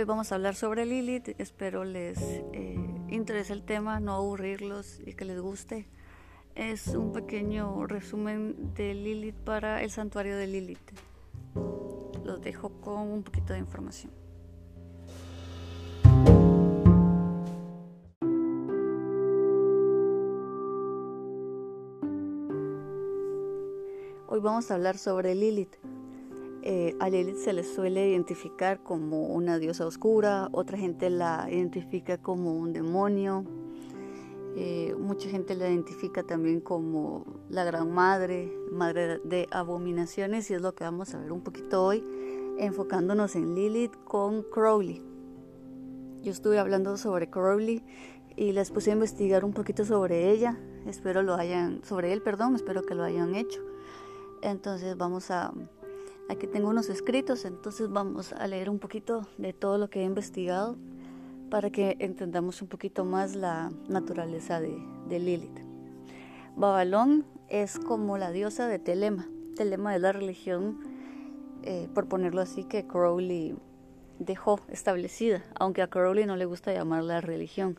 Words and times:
Hoy 0.00 0.06
vamos 0.06 0.32
a 0.32 0.36
hablar 0.36 0.54
sobre 0.54 0.86
Lilith, 0.86 1.38
espero 1.38 1.84
les 1.84 2.16
eh, 2.54 2.74
interese 3.10 3.52
el 3.52 3.62
tema, 3.62 4.00
no 4.00 4.14
aburrirlos 4.14 4.98
y 5.04 5.12
que 5.12 5.26
les 5.26 5.38
guste. 5.38 5.90
Es 6.54 6.86
un 6.86 7.12
pequeño 7.12 7.86
resumen 7.86 8.72
de 8.72 8.94
Lilith 8.94 9.34
para 9.34 9.82
el 9.82 9.90
santuario 9.90 10.38
de 10.38 10.46
Lilith. 10.46 10.78
Los 12.24 12.40
dejo 12.40 12.70
con 12.80 13.10
un 13.10 13.22
poquito 13.22 13.52
de 13.52 13.58
información. 13.58 14.10
Hoy 24.28 24.40
vamos 24.40 24.70
a 24.70 24.76
hablar 24.76 24.96
sobre 24.96 25.34
Lilith. 25.34 25.76
Eh, 26.62 26.94
a 27.00 27.08
Lilith 27.08 27.38
se 27.38 27.54
le 27.54 27.64
suele 27.64 28.10
identificar 28.10 28.82
como 28.82 29.28
una 29.28 29.58
diosa 29.58 29.86
oscura, 29.86 30.48
otra 30.52 30.76
gente 30.76 31.08
la 31.08 31.48
identifica 31.50 32.18
como 32.18 32.54
un 32.54 32.74
demonio, 32.74 33.44
eh, 34.56 34.94
mucha 34.98 35.30
gente 35.30 35.54
la 35.54 35.68
identifica 35.68 36.22
también 36.22 36.60
como 36.60 37.24
la 37.48 37.64
gran 37.64 37.90
madre, 37.92 38.52
madre 38.70 39.20
de 39.24 39.48
abominaciones, 39.50 40.50
y 40.50 40.54
es 40.54 40.60
lo 40.60 40.74
que 40.74 40.84
vamos 40.84 41.14
a 41.14 41.20
ver 41.20 41.32
un 41.32 41.40
poquito 41.40 41.82
hoy, 41.82 42.04
enfocándonos 42.58 43.36
en 43.36 43.54
Lilith 43.54 43.94
con 44.04 44.42
Crowley. 44.42 45.02
Yo 46.22 46.30
estuve 46.30 46.58
hablando 46.58 46.98
sobre 46.98 47.30
Crowley 47.30 47.82
y 48.36 48.52
les 48.52 48.70
puse 48.70 48.90
a 48.90 48.94
investigar 48.94 49.46
un 49.46 49.54
poquito 49.54 49.86
sobre 49.86 50.30
ella, 50.30 50.58
espero 50.86 51.22
lo 51.22 51.36
hayan, 51.36 51.82
sobre 51.84 52.12
él, 52.12 52.20
perdón, 52.20 52.54
espero 52.54 52.82
que 52.82 52.94
lo 52.94 53.04
hayan 53.04 53.34
hecho. 53.34 53.62
Entonces 54.42 54.96
vamos 54.96 55.30
a 55.30 55.52
Aquí 56.30 56.46
tengo 56.46 56.68
unos 56.68 56.88
escritos, 56.90 57.44
entonces 57.44 57.90
vamos 57.90 58.32
a 58.32 58.46
leer 58.46 58.70
un 58.70 58.78
poquito 58.78 59.26
de 59.36 59.52
todo 59.52 59.78
lo 59.78 59.90
que 59.90 60.02
he 60.02 60.04
investigado 60.04 60.76
para 61.50 61.70
que 61.70 61.96
entendamos 61.98 62.62
un 62.62 62.68
poquito 62.68 63.04
más 63.04 63.34
la 63.34 63.72
naturaleza 63.88 64.60
de, 64.60 64.78
Lilith. 65.08 65.58
Babalón 66.54 67.26
es 67.48 67.80
como 67.80 68.16
la 68.16 68.30
diosa 68.30 68.68
de 68.68 68.78
Telema. 68.78 69.28
Telema 69.56 69.96
es 69.96 70.02
la 70.02 70.12
religión, 70.12 70.78
eh, 71.64 71.88
por 71.94 72.06
ponerlo 72.06 72.42
así, 72.42 72.62
que 72.62 72.86
Crowley 72.86 73.56
dejó 74.20 74.60
establecida, 74.68 75.42
aunque 75.58 75.82
a 75.82 75.88
Crowley 75.88 76.26
no 76.26 76.36
le 76.36 76.44
gusta 76.44 76.72
llamarla 76.72 77.20
religión. 77.20 77.76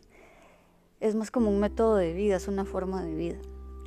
Es 1.00 1.14
más 1.14 1.30
como 1.30 1.48
un 1.48 1.58
método 1.58 1.96
de 1.96 2.12
vida, 2.12 2.36
es 2.36 2.48
una 2.48 2.66
forma 2.66 3.02
de 3.02 3.14
vida. 3.14 3.38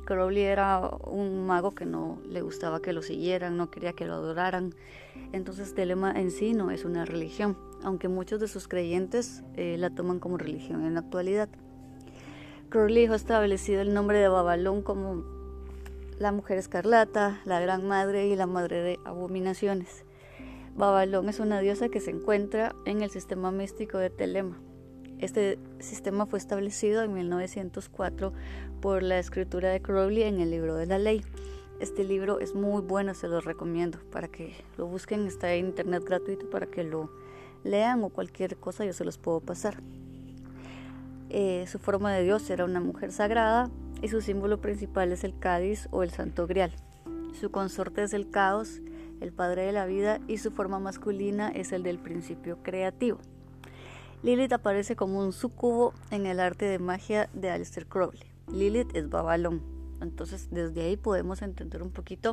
Crowley 0.06 0.44
era 0.44 0.80
un 1.04 1.46
mago 1.46 1.74
que 1.74 1.84
no 1.84 2.18
le 2.26 2.40
gustaba 2.40 2.80
que 2.80 2.94
lo 2.94 3.02
siguieran, 3.02 3.58
no 3.58 3.70
quería 3.70 3.92
que 3.92 4.06
lo 4.06 4.14
adoraran. 4.14 4.74
Entonces 5.32 5.74
Telema 5.74 6.12
en 6.12 6.30
sí 6.30 6.54
no 6.54 6.70
es 6.70 6.86
una 6.86 7.04
religión, 7.04 7.58
aunque 7.82 8.08
muchos 8.08 8.40
de 8.40 8.48
sus 8.48 8.68
creyentes 8.68 9.42
eh, 9.54 9.76
la 9.78 9.90
toman 9.90 10.18
como 10.18 10.38
religión 10.38 10.86
en 10.86 10.94
la 10.94 11.00
actualidad. 11.00 11.50
Crowley 12.70 13.02
dejó 13.02 13.14
establecido 13.14 13.82
el 13.82 13.92
nombre 13.92 14.18
de 14.18 14.28
Babalón 14.28 14.80
como 14.82 15.24
la 16.18 16.32
mujer 16.32 16.56
escarlata, 16.56 17.40
la 17.44 17.60
gran 17.60 17.86
madre 17.86 18.26
y 18.28 18.36
la 18.36 18.46
madre 18.46 18.82
de 18.82 18.98
abominaciones. 19.04 20.04
Babalón 20.74 21.28
es 21.28 21.40
una 21.40 21.60
diosa 21.60 21.88
que 21.88 22.00
se 22.00 22.10
encuentra 22.10 22.74
en 22.86 23.02
el 23.02 23.10
sistema 23.10 23.50
místico 23.50 23.98
de 23.98 24.10
Telema. 24.10 24.58
Este 25.18 25.58
sistema 25.78 26.26
fue 26.26 26.38
establecido 26.38 27.02
en 27.02 27.14
1904 27.14 28.32
por 28.82 29.02
la 29.02 29.18
escritura 29.18 29.70
de 29.70 29.80
Crowley 29.80 30.24
en 30.24 30.40
el 30.40 30.50
libro 30.50 30.76
de 30.76 30.86
la 30.86 30.98
ley. 30.98 31.22
Este 31.80 32.04
libro 32.04 32.38
es 32.40 32.54
muy 32.54 32.82
bueno, 32.82 33.14
se 33.14 33.28
lo 33.28 33.40
recomiendo 33.40 33.98
para 34.10 34.28
que 34.28 34.54
lo 34.76 34.86
busquen, 34.86 35.26
está 35.26 35.52
en 35.54 35.66
internet 35.66 36.04
gratuito 36.04 36.48
para 36.50 36.66
que 36.66 36.84
lo 36.84 37.10
lean 37.64 38.04
o 38.04 38.10
cualquier 38.10 38.56
cosa 38.56 38.84
yo 38.84 38.92
se 38.92 39.04
los 39.04 39.16
puedo 39.16 39.40
pasar. 39.40 39.82
Eh, 41.30 41.64
su 41.66 41.78
forma 41.78 42.12
de 42.12 42.22
Dios 42.22 42.48
era 42.50 42.64
una 42.64 42.80
mujer 42.80 43.10
sagrada 43.10 43.70
y 44.02 44.08
su 44.08 44.20
símbolo 44.20 44.60
principal 44.60 45.12
es 45.12 45.24
el 45.24 45.38
cádiz 45.38 45.88
o 45.90 46.02
el 46.02 46.10
santo 46.10 46.46
grial. 46.46 46.72
Su 47.38 47.50
consorte 47.50 48.02
es 48.02 48.12
el 48.12 48.30
caos, 48.30 48.80
el 49.20 49.32
padre 49.32 49.62
de 49.62 49.72
la 49.72 49.86
vida 49.86 50.20
y 50.28 50.38
su 50.38 50.50
forma 50.50 50.78
masculina 50.78 51.48
es 51.48 51.72
el 51.72 51.82
del 51.82 51.98
principio 51.98 52.62
creativo. 52.62 53.18
Lilith 54.22 54.52
aparece 54.52 54.96
como 54.96 55.20
un 55.20 55.32
sucubo 55.32 55.92
en 56.10 56.26
el 56.26 56.40
arte 56.40 56.64
de 56.64 56.78
magia 56.78 57.28
de 57.34 57.50
Aleister 57.50 57.86
Crowley. 57.86 58.32
Lilith 58.50 58.94
es 58.96 59.10
Babalón. 59.10 59.62
Entonces, 60.00 60.48
desde 60.50 60.82
ahí 60.82 60.96
podemos 60.96 61.42
entender 61.42 61.82
un 61.82 61.90
poquito 61.90 62.32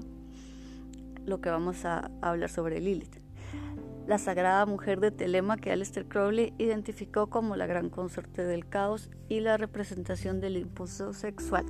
lo 1.25 1.41
que 1.41 1.49
vamos 1.49 1.85
a 1.85 2.09
hablar 2.21 2.49
sobre 2.49 2.79
Lilith. 2.79 3.17
La 4.07 4.17
sagrada 4.17 4.65
mujer 4.65 4.99
de 5.01 5.11
Telema 5.11 5.57
que 5.57 5.71
Aleister 5.71 6.05
Crowley 6.07 6.53
identificó 6.57 7.27
como 7.27 7.55
la 7.55 7.67
gran 7.67 7.89
consorte 7.89 8.43
del 8.43 8.67
caos 8.67 9.09
y 9.29 9.41
la 9.41 9.57
representación 9.57 10.39
del 10.39 10.57
impulso 10.57 11.13
sexual. 11.13 11.65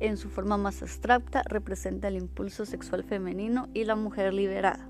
En 0.00 0.16
su 0.16 0.28
forma 0.28 0.56
más 0.58 0.82
abstracta 0.82 1.42
representa 1.46 2.08
el 2.08 2.16
impulso 2.16 2.66
sexual 2.66 3.04
femenino 3.04 3.68
y 3.74 3.84
la 3.84 3.96
mujer 3.96 4.32
liberada 4.34 4.89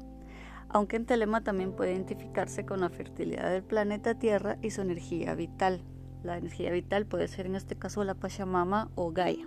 aunque 0.73 0.97
en 0.97 1.05
Telema 1.05 1.43
también 1.43 1.73
puede 1.73 1.93
identificarse 1.93 2.65
con 2.65 2.81
la 2.81 2.89
fertilidad 2.89 3.51
del 3.51 3.65
planeta 3.65 4.15
Tierra 4.15 4.57
y 4.63 4.71
su 4.71 4.83
energía 4.83 5.35
vital. 5.35 5.83
La 6.23 6.39
energía 6.39 6.71
vital 6.71 7.07
puede 7.07 7.29
ser 7.29 7.47
en 7.47 7.57
este 7.57 7.77
caso 7.77 8.05
la 8.05 8.15
Pachamama 8.15 8.89
o 8.95 9.11
Gaia. 9.11 9.47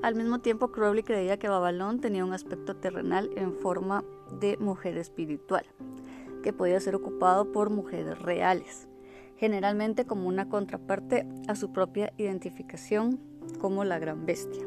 Al 0.00 0.14
mismo 0.14 0.38
tiempo, 0.40 0.70
Crowley 0.70 1.02
creía 1.02 1.38
que 1.38 1.48
Babalón 1.48 2.00
tenía 2.00 2.24
un 2.24 2.32
aspecto 2.32 2.76
terrenal 2.76 3.30
en 3.36 3.52
forma 3.52 4.04
de 4.40 4.56
mujer 4.58 4.96
espiritual, 4.96 5.66
que 6.42 6.52
podía 6.52 6.78
ser 6.80 6.94
ocupado 6.94 7.50
por 7.50 7.68
mujeres 7.68 8.18
reales, 8.22 8.88
generalmente 9.36 10.06
como 10.06 10.28
una 10.28 10.48
contraparte 10.48 11.26
a 11.48 11.56
su 11.56 11.72
propia 11.72 12.12
identificación 12.16 13.18
como 13.60 13.84
la 13.84 13.98
gran 13.98 14.24
bestia. 14.24 14.64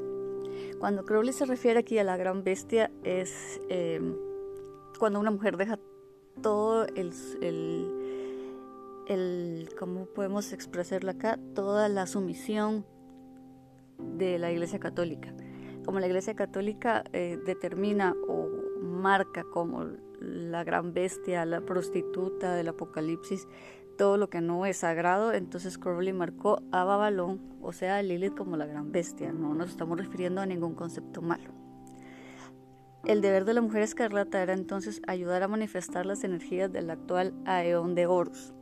Cuando 0.80 1.06
Crowley 1.06 1.34
se 1.34 1.46
refiere 1.46 1.80
aquí 1.80 1.98
a 1.98 2.04
la 2.04 2.18
gran 2.18 2.44
bestia 2.44 2.92
es... 3.04 3.62
Eh, 3.70 4.31
cuando 5.02 5.20
una 5.20 5.32
mujer 5.32 5.58
deja 5.58 5.80
todo 6.44 6.86
el, 6.86 7.12
el, 9.08 9.70
¿cómo 9.80 10.06
podemos 10.06 10.54
expresarlo 10.54 11.10
acá? 11.10 11.40
Toda 11.56 11.90
la 11.90 12.06
sumisión 12.06 12.86
de 13.98 14.38
la 14.38 14.52
Iglesia 14.52 14.78
Católica. 14.78 15.34
Como 15.86 16.00
la 16.00 16.06
Iglesia 16.06 16.36
Católica 16.36 17.04
eh, 17.14 17.40
determina 17.48 18.16
o 18.28 18.48
marca 18.80 19.44
como 19.44 19.88
la 20.20 20.64
gran 20.64 20.94
bestia, 20.94 21.48
la 21.48 21.62
prostituta 21.62 22.54
del 22.54 22.68
Apocalipsis, 22.68 23.48
todo 23.98 24.18
lo 24.18 24.30
que 24.30 24.40
no 24.40 24.68
es 24.68 24.78
sagrado, 24.78 25.34
entonces 25.34 25.80
Crowley 25.80 26.14
marcó 26.14 26.62
a 26.72 26.84
Babalón, 26.84 27.42
o 27.64 27.72
sea, 27.72 27.98
a 27.98 28.04
Lilith 28.04 28.36
como 28.36 28.56
la 28.56 28.68
gran 28.68 28.92
bestia. 28.92 29.34
No 29.34 29.56
nos 29.56 29.72
estamos 29.72 29.98
refiriendo 29.98 30.42
a 30.42 30.46
ningún 30.46 30.76
concepto 30.76 31.24
malo. 31.24 31.61
El 33.04 33.22
deber 33.22 33.46
de 33.46 33.56
la 33.56 33.62
mujer 33.62 33.82
escarlata 33.82 34.44
era 34.44 34.54
entonces 34.54 35.02
ayudar 35.08 35.42
a 35.42 35.48
manifestar 35.48 36.06
las 36.06 36.24
energías 36.24 36.72
del 36.72 36.92
actual 36.92 37.34
Aeón 37.46 37.96
de 37.96 38.06
Horus. 38.06 38.54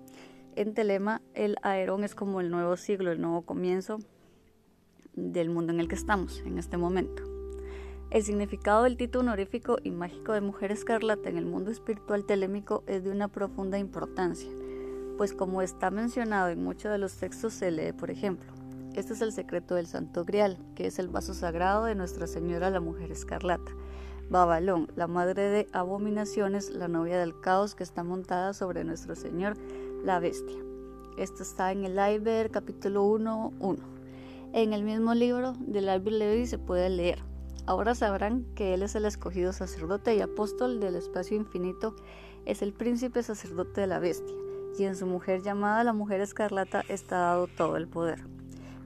En 0.56 0.74
Telema, 0.74 1.22
el 1.34 1.58
Aeón 1.62 2.06
es 2.06 2.16
como 2.16 2.40
el 2.40 2.50
nuevo 2.50 2.78
siglo, 2.78 3.12
el 3.12 3.20
nuevo 3.20 3.42
comienzo 3.42 4.00
del 5.14 5.50
mundo 5.50 5.74
en 5.74 5.82
el 5.82 5.90
que 5.90 5.96
estamos 5.96 6.40
en 6.46 6.58
este 6.58 6.78
momento. 6.78 7.22
El 8.12 8.24
significado 8.24 8.84
del 8.84 8.96
título 8.96 9.24
honorífico 9.24 9.78
y 9.84 9.92
mágico 9.92 10.32
de 10.32 10.40
mujer 10.40 10.72
escarlata 10.72 11.28
en 11.28 11.38
el 11.38 11.46
mundo 11.46 11.70
espiritual 11.70 12.26
telémico 12.26 12.86
es 12.88 13.04
de 13.04 13.12
una 13.12 13.28
profunda 13.28 13.78
importancia, 13.78 14.50
pues 15.18 15.34
como 15.34 15.62
está 15.62 15.92
mencionado 15.92 16.48
en 16.48 16.64
muchos 16.64 16.94
de 16.94 16.98
los 16.98 17.14
textos 17.18 17.54
se 17.54 17.72
lee, 17.72 17.92
por 17.92 18.10
ejemplo, 18.10 18.54
este 18.96 19.14
es 19.14 19.22
el 19.22 19.34
secreto 19.34 19.76
del 19.76 19.86
Santo 19.86 20.24
Grial, 20.24 20.58
que 20.76 20.88
es 20.88 20.98
el 20.98 21.10
vaso 21.10 21.34
sagrado 21.34 21.84
de 21.84 21.94
Nuestra 21.94 22.26
Señora 22.26 22.70
la 22.70 22.80
Mujer 22.80 23.12
Escarlata 23.12 23.74
Babalón, 24.30 24.92
la 24.96 25.08
madre 25.08 25.50
de 25.50 25.68
abominaciones, 25.74 26.70
la 26.70 26.88
novia 26.88 27.18
del 27.18 27.40
caos 27.40 27.74
que 27.74 27.82
está 27.82 28.04
montada 28.04 28.54
sobre 28.54 28.84
nuestro 28.84 29.16
Señor, 29.16 29.58
la 30.04 30.20
bestia. 30.20 30.60
Esto 31.18 31.42
está 31.42 31.72
en 31.72 31.84
el 31.84 31.98
Iber 31.98 32.52
capítulo 32.52 33.06
1.1. 33.06 33.80
En 34.54 34.74
el 34.74 34.84
mismo 34.84 35.16
libro 35.16 35.54
del 35.58 35.90
Albert 35.90 36.16
Levy 36.16 36.46
se 36.46 36.60
puede 36.60 36.92
leer. 36.92 37.24
Ahora 37.66 37.96
sabrán 37.96 38.46
que 38.54 38.76
Él 38.76 38.84
es 38.84 38.94
el 38.94 39.06
escogido 39.06 39.52
sacerdote 39.52 40.16
y 40.16 40.22
apóstol 40.22 40.80
del 40.80 40.96
espacio 40.96 41.36
infinito, 41.36 41.96
es 42.46 42.62
el 42.62 42.72
príncipe 42.72 43.24
sacerdote 43.24 43.82
de 43.82 43.88
la 43.88 43.98
bestia, 43.98 44.36
y 44.78 44.84
en 44.84 44.96
su 44.96 45.08
mujer 45.08 45.42
llamada 45.42 45.84
la 45.84 45.94
mujer 45.94 46.22
escarlata 46.22 46.84
está 46.88 47.18
dado 47.18 47.48
todo 47.48 47.78
el 47.78 47.88
poder. 47.88 48.39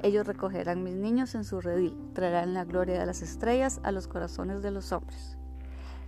Ellos 0.04 0.28
recogerán 0.28 0.84
mis 0.84 0.96
niños 0.96 1.34
en 1.34 1.46
su 1.46 1.62
redil, 1.62 1.98
traerán 2.14 2.54
la 2.54 2.66
gloria 2.66 3.00
de 3.00 3.06
las 3.06 3.22
estrellas 3.22 3.80
a 3.84 3.92
los 3.94 4.10
corazones 4.10 4.62
de 4.62 4.70
los 4.70 4.92
hombres. 4.92 5.38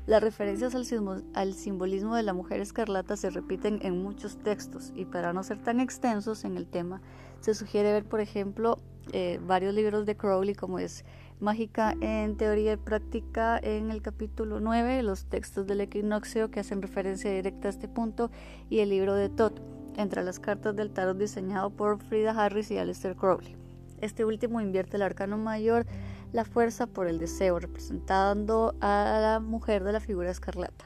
Las 0.05 0.21
referencias 0.21 0.75
al, 0.75 1.53
simbolismo 1.53 2.13
de 2.13 2.23
la 2.23 2.33
mujer 2.33 2.59
escarlata 2.59 3.15
se 3.15 3.29
repiten 3.29 3.79
en 3.83 4.03
muchos 4.03 4.37
textos 4.37 4.91
y 4.95 5.05
para 5.05 5.31
no 5.31 5.43
ser 5.43 5.63
tan 5.63 5.79
extensos 5.79 6.43
en 6.43 6.57
el 6.57 6.67
tema, 6.67 7.01
se 7.39 7.55
sugiere 7.55 7.93
ver, 7.93 8.03
por 8.03 8.19
ejemplo, 8.19 8.77
eh, 9.13 9.39
varios 9.47 9.73
libros 9.73 10.05
de 10.05 10.17
Crowley 10.17 10.55
como 10.55 10.77
es 10.77 11.05
mágica 11.39 11.95
en 12.01 12.35
teoría 12.35 12.73
y 12.73 12.77
práctica 12.77 13.57
en 13.57 13.91
el 13.91 14.01
capítulo 14.01 14.59
9, 14.59 15.03
los 15.03 15.25
textos 15.25 15.67
del 15.67 15.79
equinoccio 15.79 16.51
que 16.51 16.59
hacen 16.59 16.81
referencia 16.81 17.31
directa 17.31 17.69
a 17.69 17.71
este 17.71 17.87
punto 17.87 18.29
y 18.69 18.79
el 18.79 18.89
libro 18.89 19.15
de 19.15 19.29
Todd, 19.29 19.53
entre 19.95 20.21
las 20.21 20.39
cartas 20.39 20.75
del 20.75 20.91
tarot 20.91 21.17
diseñado 21.17 21.69
por 21.69 22.03
Frida 22.03 22.31
Harris 22.31 22.71
y 22.71 22.77
Aleister 22.77 23.15
Crowley. 23.15 23.64
Este 24.01 24.25
último 24.25 24.61
invierte 24.61 24.97
el 24.97 25.03
arcano 25.03 25.37
mayor, 25.37 25.85
la 26.31 26.45
fuerza 26.45 26.87
por 26.87 27.07
el 27.07 27.19
deseo, 27.19 27.59
representando 27.59 28.75
a 28.81 29.19
la 29.21 29.39
mujer 29.39 29.83
de 29.83 29.93
la 29.93 29.99
figura 29.99 30.29
escarlata. 30.29 30.85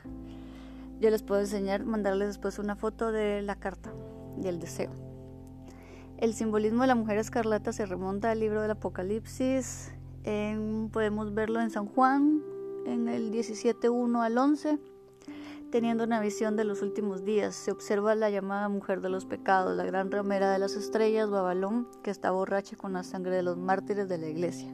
Yo 1.00 1.10
les 1.10 1.24
puedo 1.24 1.42
enseñar, 1.42 1.86
mandarles 1.86 2.28
después 2.28 2.60
una 2.60 2.76
foto 2.76 3.12
de 3.12 3.42
la 3.42 3.56
carta 3.56 3.92
y 4.42 4.48
el 4.48 4.60
deseo. 4.60 4.92
El 6.18 6.34
simbolismo 6.34 6.82
de 6.82 6.88
la 6.88 6.96
mujer 6.96 7.18
escarlata 7.18 7.72
se 7.72 7.86
remonta 7.86 8.32
al 8.32 8.42
libro 8.42 8.62
del 8.62 8.72
Apocalipsis. 8.72 9.94
podemos 10.92 11.34
verlo 11.34 11.62
en 11.62 11.70
San 11.70 11.86
Juan, 11.86 12.44
en 12.86 13.08
el 13.08 13.32
17.1 13.32 14.22
al 14.22 14.38
11. 14.38 14.80
Teniendo 15.72 16.04
una 16.04 16.20
visión 16.20 16.56
de 16.56 16.64
los 16.64 16.82
últimos 16.82 17.24
días, 17.24 17.54
se 17.54 17.72
observa 17.72 18.16
la 18.16 18.32
llamada 18.32 18.70
mujer 18.70 19.02
de 19.02 19.10
los 19.10 19.26
pecados, 19.26 19.78
la 19.78 19.84
gran 19.84 20.10
ramera 20.10 20.52
de 20.52 20.58
las 20.58 20.76
estrellas, 20.76 21.30
Babalón, 21.30 21.88
que 22.02 22.10
está 22.10 22.32
borracha 22.32 22.76
con 22.76 22.94
la 22.94 23.04
sangre 23.04 23.36
de 23.36 23.44
los 23.44 23.56
mártires 23.56 24.10
de 24.10 24.18
la 24.18 24.28
iglesia. 24.28 24.74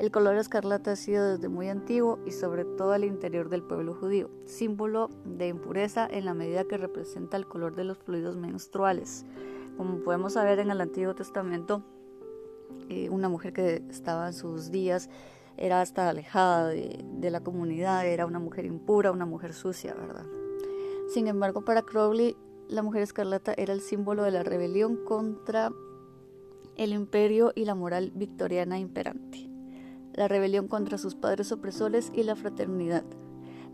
El 0.00 0.10
color 0.10 0.34
escarlata 0.34 0.90
ha 0.90 0.96
sido 0.96 1.24
desde 1.24 1.48
muy 1.48 1.68
antiguo 1.68 2.18
y 2.26 2.32
sobre 2.32 2.64
todo 2.64 2.90
al 2.90 3.04
interior 3.04 3.50
del 3.50 3.62
pueblo 3.62 3.94
judío, 3.94 4.28
símbolo 4.46 5.10
de 5.24 5.46
impureza 5.46 6.08
en 6.10 6.24
la 6.24 6.34
medida 6.34 6.64
que 6.64 6.76
representa 6.76 7.36
el 7.36 7.46
color 7.46 7.76
de 7.76 7.84
los 7.84 7.98
fluidos 7.98 8.36
menstruales. 8.36 9.24
Como 9.76 9.98
podemos 9.98 10.32
saber 10.32 10.58
en 10.58 10.72
el 10.72 10.80
Antiguo 10.80 11.14
Testamento, 11.14 11.84
eh, 12.88 13.10
una 13.10 13.28
mujer 13.28 13.52
que 13.52 13.84
estaba 13.88 14.26
en 14.26 14.34
sus 14.34 14.72
días 14.72 15.08
era 15.56 15.80
hasta 15.80 16.08
alejada 16.08 16.68
de, 16.68 17.30
la 17.30 17.40
comunidad, 17.40 18.06
era 18.06 18.26
una 18.26 18.38
mujer 18.38 18.66
impura, 18.66 19.10
una 19.10 19.26
mujer 19.26 19.52
sucia, 19.52 19.94
¿verdad? 19.94 20.26
Sin 21.08 21.28
embargo, 21.28 21.64
para 21.64 21.82
Crowley, 21.82 22.36
la 22.68 22.82
mujer 22.82 23.02
escarlata 23.02 23.54
era 23.56 23.72
el 23.72 23.80
símbolo 23.80 24.22
de 24.22 24.30
la 24.32 24.42
rebelión 24.42 24.96
contra 25.04 25.72
el 26.76 26.92
imperio 26.92 27.52
y 27.54 27.64
la 27.64 27.74
moral 27.74 28.12
victoriana 28.14 28.78
imperante, 28.78 29.48
la 30.12 30.28
rebelión 30.28 30.68
contra 30.68 30.98
sus 30.98 31.14
padres 31.14 31.52
opresores 31.52 32.12
y 32.14 32.22
la 32.22 32.36
fraternidad, 32.36 33.04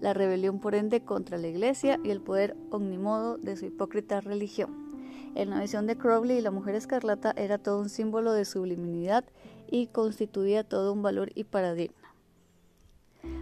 la 0.01 0.15
rebelión 0.15 0.61
por 0.61 0.75
ende 0.75 1.05
contra 1.05 1.39
la 1.39 1.49
iglesia 1.49 1.99
y 2.05 2.11
el 2.11 2.21
poder 2.21 2.57
omnimodo 2.71 3.39
de 3.39 3.57
su 3.57 3.67
hipócrita 3.67 4.21
religión. 4.21 4.93
En 5.35 5.49
la 5.51 5.61
visión 5.61 5.87
de 5.87 5.97
Crowley, 5.97 6.43
la 6.43 6.51
mujer 6.51 6.75
escarlata 6.75 7.33
era 7.37 7.57
todo 7.57 7.81
un 7.81 7.89
símbolo 7.89 8.33
de 8.33 8.45
subliminidad 8.45 9.25
y 9.73 9.87
constituía 9.87 10.65
todo 10.65 10.93
un 10.93 11.01
valor 11.01 11.33
y 11.35 11.45
paradigma. 11.45 12.15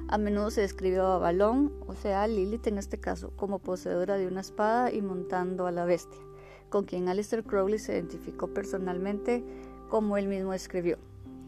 A 0.06 0.16
menudo 0.16 0.52
se 0.52 0.60
describe 0.60 1.00
a 1.00 1.18
Balón, 1.18 1.72
o 1.88 1.94
sea, 1.94 2.28
Lilith 2.28 2.68
en 2.68 2.78
este 2.78 3.00
caso, 3.00 3.32
como 3.34 3.58
poseedora 3.58 4.16
de 4.16 4.28
una 4.28 4.40
espada 4.40 4.92
y 4.92 5.02
montando 5.02 5.66
a 5.66 5.72
la 5.72 5.84
bestia, 5.84 6.20
con 6.68 6.84
quien 6.84 7.08
Alistair 7.08 7.42
Crowley 7.42 7.80
se 7.80 7.94
identificó 7.94 8.46
personalmente 8.46 9.44
como 9.88 10.16
él 10.16 10.28
mismo 10.28 10.54
escribió. 10.54 10.98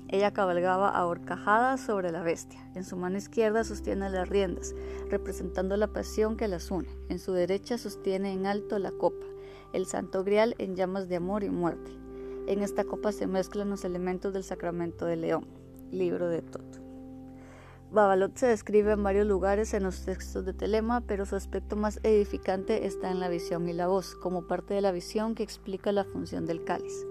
Ella 0.08 0.32
cabalgaba 0.32 0.88
a 0.88 1.06
horcajadas 1.06 1.80
sobre 1.80 2.10
la 2.10 2.22
bestia. 2.22 2.68
En 2.74 2.84
su 2.84 2.96
mano 2.96 3.18
izquierda 3.18 3.62
sostiene 3.62 4.10
las 4.10 4.28
riendas, 4.28 4.74
representando 5.08 5.76
la 5.76 5.86
pasión 5.86 6.36
que 6.36 6.48
las 6.48 6.72
une. 6.72 6.88
En 7.08 7.20
su 7.20 7.32
derecha 7.32 7.78
sostiene 7.78 8.32
en 8.32 8.46
alto 8.46 8.80
la 8.80 8.90
copa, 8.90 9.24
el 9.72 9.86
santo 9.86 10.24
grial 10.24 10.56
en 10.58 10.74
llamas 10.74 11.08
de 11.08 11.16
amor 11.16 11.44
y 11.44 11.50
muerte. 11.50 12.01
En 12.48 12.60
esta 12.60 12.82
copa 12.82 13.12
se 13.12 13.28
mezclan 13.28 13.70
los 13.70 13.84
elementos 13.84 14.32
del 14.32 14.42
sacramento 14.42 15.06
de 15.06 15.14
León, 15.14 15.46
libro 15.92 16.28
de 16.28 16.42
Toto. 16.42 16.80
Babalot 17.92 18.36
se 18.36 18.46
describe 18.46 18.92
en 18.92 19.02
varios 19.04 19.28
lugares 19.28 19.74
en 19.74 19.84
los 19.84 20.04
textos 20.04 20.44
de 20.44 20.52
Telema, 20.52 21.02
pero 21.02 21.24
su 21.24 21.36
aspecto 21.36 21.76
más 21.76 22.00
edificante 22.02 22.84
está 22.84 23.12
en 23.12 23.20
la 23.20 23.28
visión 23.28 23.68
y 23.68 23.72
la 23.72 23.86
voz, 23.86 24.16
como 24.16 24.48
parte 24.48 24.74
de 24.74 24.80
la 24.80 24.90
visión 24.90 25.36
que 25.36 25.44
explica 25.44 25.92
la 25.92 26.02
función 26.02 26.44
del 26.44 26.64
cáliz. 26.64 27.06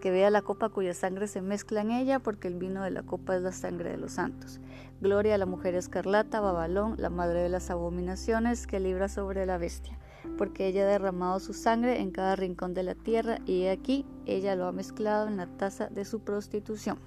Que 0.00 0.12
vea 0.12 0.30
la 0.30 0.42
copa 0.42 0.68
cuya 0.68 0.94
sangre 0.94 1.26
se 1.26 1.42
mezcla 1.42 1.80
en 1.80 1.90
ella, 1.90 2.20
porque 2.20 2.46
el 2.46 2.54
vino 2.54 2.84
de 2.84 2.92
la 2.92 3.02
copa 3.02 3.34
es 3.34 3.42
la 3.42 3.52
sangre 3.52 3.90
de 3.90 3.96
los 3.96 4.12
santos. 4.12 4.60
Gloria 5.00 5.34
a 5.34 5.38
la 5.38 5.46
mujer 5.46 5.74
escarlata, 5.74 6.40
Babalón, 6.40 6.94
la 6.98 7.10
madre 7.10 7.40
de 7.40 7.48
las 7.48 7.68
abominaciones, 7.70 8.68
que 8.68 8.78
libra 8.78 9.08
sobre 9.08 9.44
la 9.44 9.58
bestia 9.58 9.97
porque 10.36 10.66
ella 10.66 10.82
ha 10.82 10.86
derramado 10.86 11.40
su 11.40 11.52
sangre 11.52 12.00
en 12.00 12.10
cada 12.10 12.36
rincón 12.36 12.74
de 12.74 12.82
la 12.82 12.94
tierra 12.94 13.38
y 13.46 13.66
aquí 13.66 14.06
ella 14.26 14.54
lo 14.56 14.66
ha 14.66 14.72
mezclado 14.72 15.28
en 15.28 15.36
la 15.36 15.46
taza 15.46 15.88
de 15.88 16.04
su 16.04 16.20
prostitución. 16.20 16.98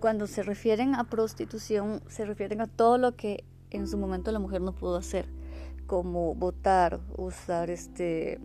Cuando 0.00 0.26
se 0.26 0.42
refieren 0.42 0.94
a 0.94 1.04
prostitución, 1.04 2.02
se 2.08 2.24
refieren 2.24 2.60
a 2.60 2.66
todo 2.66 2.98
lo 2.98 3.16
que 3.16 3.44
en 3.70 3.86
su 3.88 3.98
momento 3.98 4.30
la 4.32 4.38
mujer 4.38 4.60
no 4.60 4.72
pudo 4.72 4.96
hacer, 4.96 5.28
como 5.86 6.34
votar, 6.34 7.00
usar 7.16 7.70
este, 7.70 8.40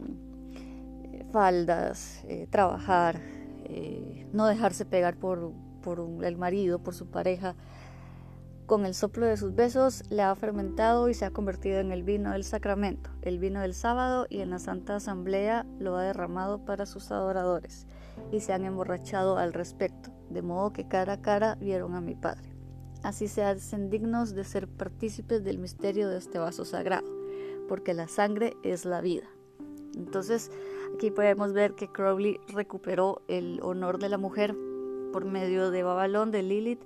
faldas, 1.31 2.23
eh, 2.27 2.47
trabajar, 2.49 3.21
eh, 3.65 4.27
no 4.33 4.47
dejarse 4.47 4.85
pegar 4.85 5.15
por, 5.15 5.51
por 5.81 6.23
el 6.23 6.37
marido, 6.37 6.79
por 6.79 6.95
su 6.95 7.07
pareja, 7.07 7.55
con 8.65 8.85
el 8.85 8.93
soplo 8.93 9.25
de 9.25 9.37
sus 9.37 9.53
besos 9.55 10.03
le 10.09 10.21
ha 10.21 10.33
fermentado 10.35 11.09
y 11.09 11.13
se 11.13 11.25
ha 11.25 11.31
convertido 11.31 11.79
en 11.79 11.91
el 11.91 12.03
vino 12.03 12.31
del 12.31 12.43
sacramento, 12.43 13.09
el 13.21 13.39
vino 13.39 13.61
del 13.61 13.73
sábado 13.73 14.25
y 14.29 14.39
en 14.39 14.49
la 14.49 14.59
Santa 14.59 14.95
Asamblea 14.95 15.65
lo 15.79 15.97
ha 15.97 16.03
derramado 16.03 16.63
para 16.63 16.85
sus 16.85 17.11
adoradores 17.11 17.87
y 18.31 18.39
se 18.39 18.53
han 18.53 18.65
emborrachado 18.65 19.37
al 19.37 19.53
respecto, 19.53 20.11
de 20.29 20.41
modo 20.41 20.71
que 20.71 20.87
cara 20.87 21.13
a 21.13 21.21
cara 21.21 21.55
vieron 21.55 21.95
a 21.95 22.01
mi 22.01 22.15
Padre. 22.15 22.49
Así 23.03 23.27
se 23.27 23.43
hacen 23.43 23.89
dignos 23.89 24.33
de 24.33 24.45
ser 24.45 24.67
partícipes 24.67 25.43
del 25.43 25.57
misterio 25.57 26.07
de 26.07 26.17
este 26.17 26.39
vaso 26.39 26.63
sagrado, 26.63 27.07
porque 27.67 27.93
la 27.93 28.07
sangre 28.07 28.55
es 28.63 28.85
la 28.85 29.01
vida. 29.01 29.27
Entonces, 29.95 30.51
aquí 30.95 31.11
podemos 31.11 31.53
ver 31.53 31.75
que 31.75 31.91
Crowley 31.91 32.39
recuperó 32.47 33.21
el 33.27 33.59
honor 33.61 33.99
de 33.99 34.09
la 34.09 34.17
mujer 34.17 34.55
por 35.11 35.25
medio 35.25 35.69
de 35.69 35.83
Babalón, 35.83 36.31
de 36.31 36.43
Lilith, 36.43 36.81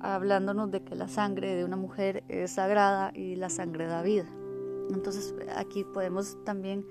hablándonos 0.00 0.70
de 0.70 0.82
que 0.82 0.94
la 0.94 1.08
sangre 1.08 1.54
de 1.54 1.64
una 1.64 1.76
mujer 1.76 2.24
es 2.28 2.52
sagrada 2.52 3.12
y 3.14 3.36
la 3.36 3.50
sangre 3.50 3.86
da 3.86 4.02
vida. 4.02 4.28
Entonces 4.90 5.34
aquí 5.56 5.84
podemos 5.84 6.42
también 6.44 6.86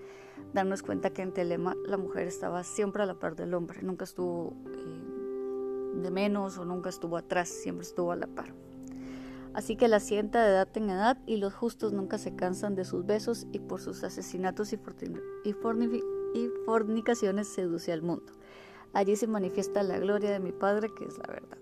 darnos 0.53 0.83
cuenta 0.83 1.11
que 1.11 1.21
en 1.21 1.33
Telema 1.33 1.75
la 1.85 1.97
mujer 1.97 2.27
estaba 2.27 2.63
siempre 2.63 3.03
a 3.03 3.05
la 3.05 3.15
par 3.15 3.35
del 3.35 3.53
hombre, 3.53 3.81
nunca 3.81 4.03
estuvo 4.03 4.53
eh, 4.67 6.01
de 6.01 6.11
menos 6.11 6.57
o 6.57 6.65
nunca 6.65 6.89
estuvo 6.89 7.17
atrás, 7.17 7.49
siempre 7.49 7.85
estuvo 7.85 8.11
a 8.11 8.15
la 8.15 8.27
par. 8.27 8.53
Así 9.53 9.75
que 9.75 9.87
la 9.87 9.99
sienta 9.99 10.43
de 10.43 10.51
edad 10.51 10.69
en 10.75 10.91
edad 10.91 11.17
y 11.25 11.37
los 11.37 11.53
justos 11.53 11.91
nunca 11.91 12.19
se 12.19 12.35
cansan 12.35 12.75
de 12.75 12.85
sus 12.85 13.07
besos 13.07 13.47
y 13.51 13.59
por 13.59 13.81
sus 13.81 14.03
asesinatos 14.03 14.71
y, 14.71 14.79
y 15.43 15.53
fornicaciones 16.65 17.47
seduce 17.47 17.91
al 17.91 18.03
mundo. 18.03 18.33
Allí 18.93 19.15
se 19.15 19.25
manifiesta 19.25 19.81
la 19.81 19.97
gloria 19.97 20.29
de 20.29 20.39
mi 20.39 20.51
Padre, 20.51 20.89
que 20.95 21.05
es 21.05 21.17
la 21.17 21.33
verdad. 21.33 21.57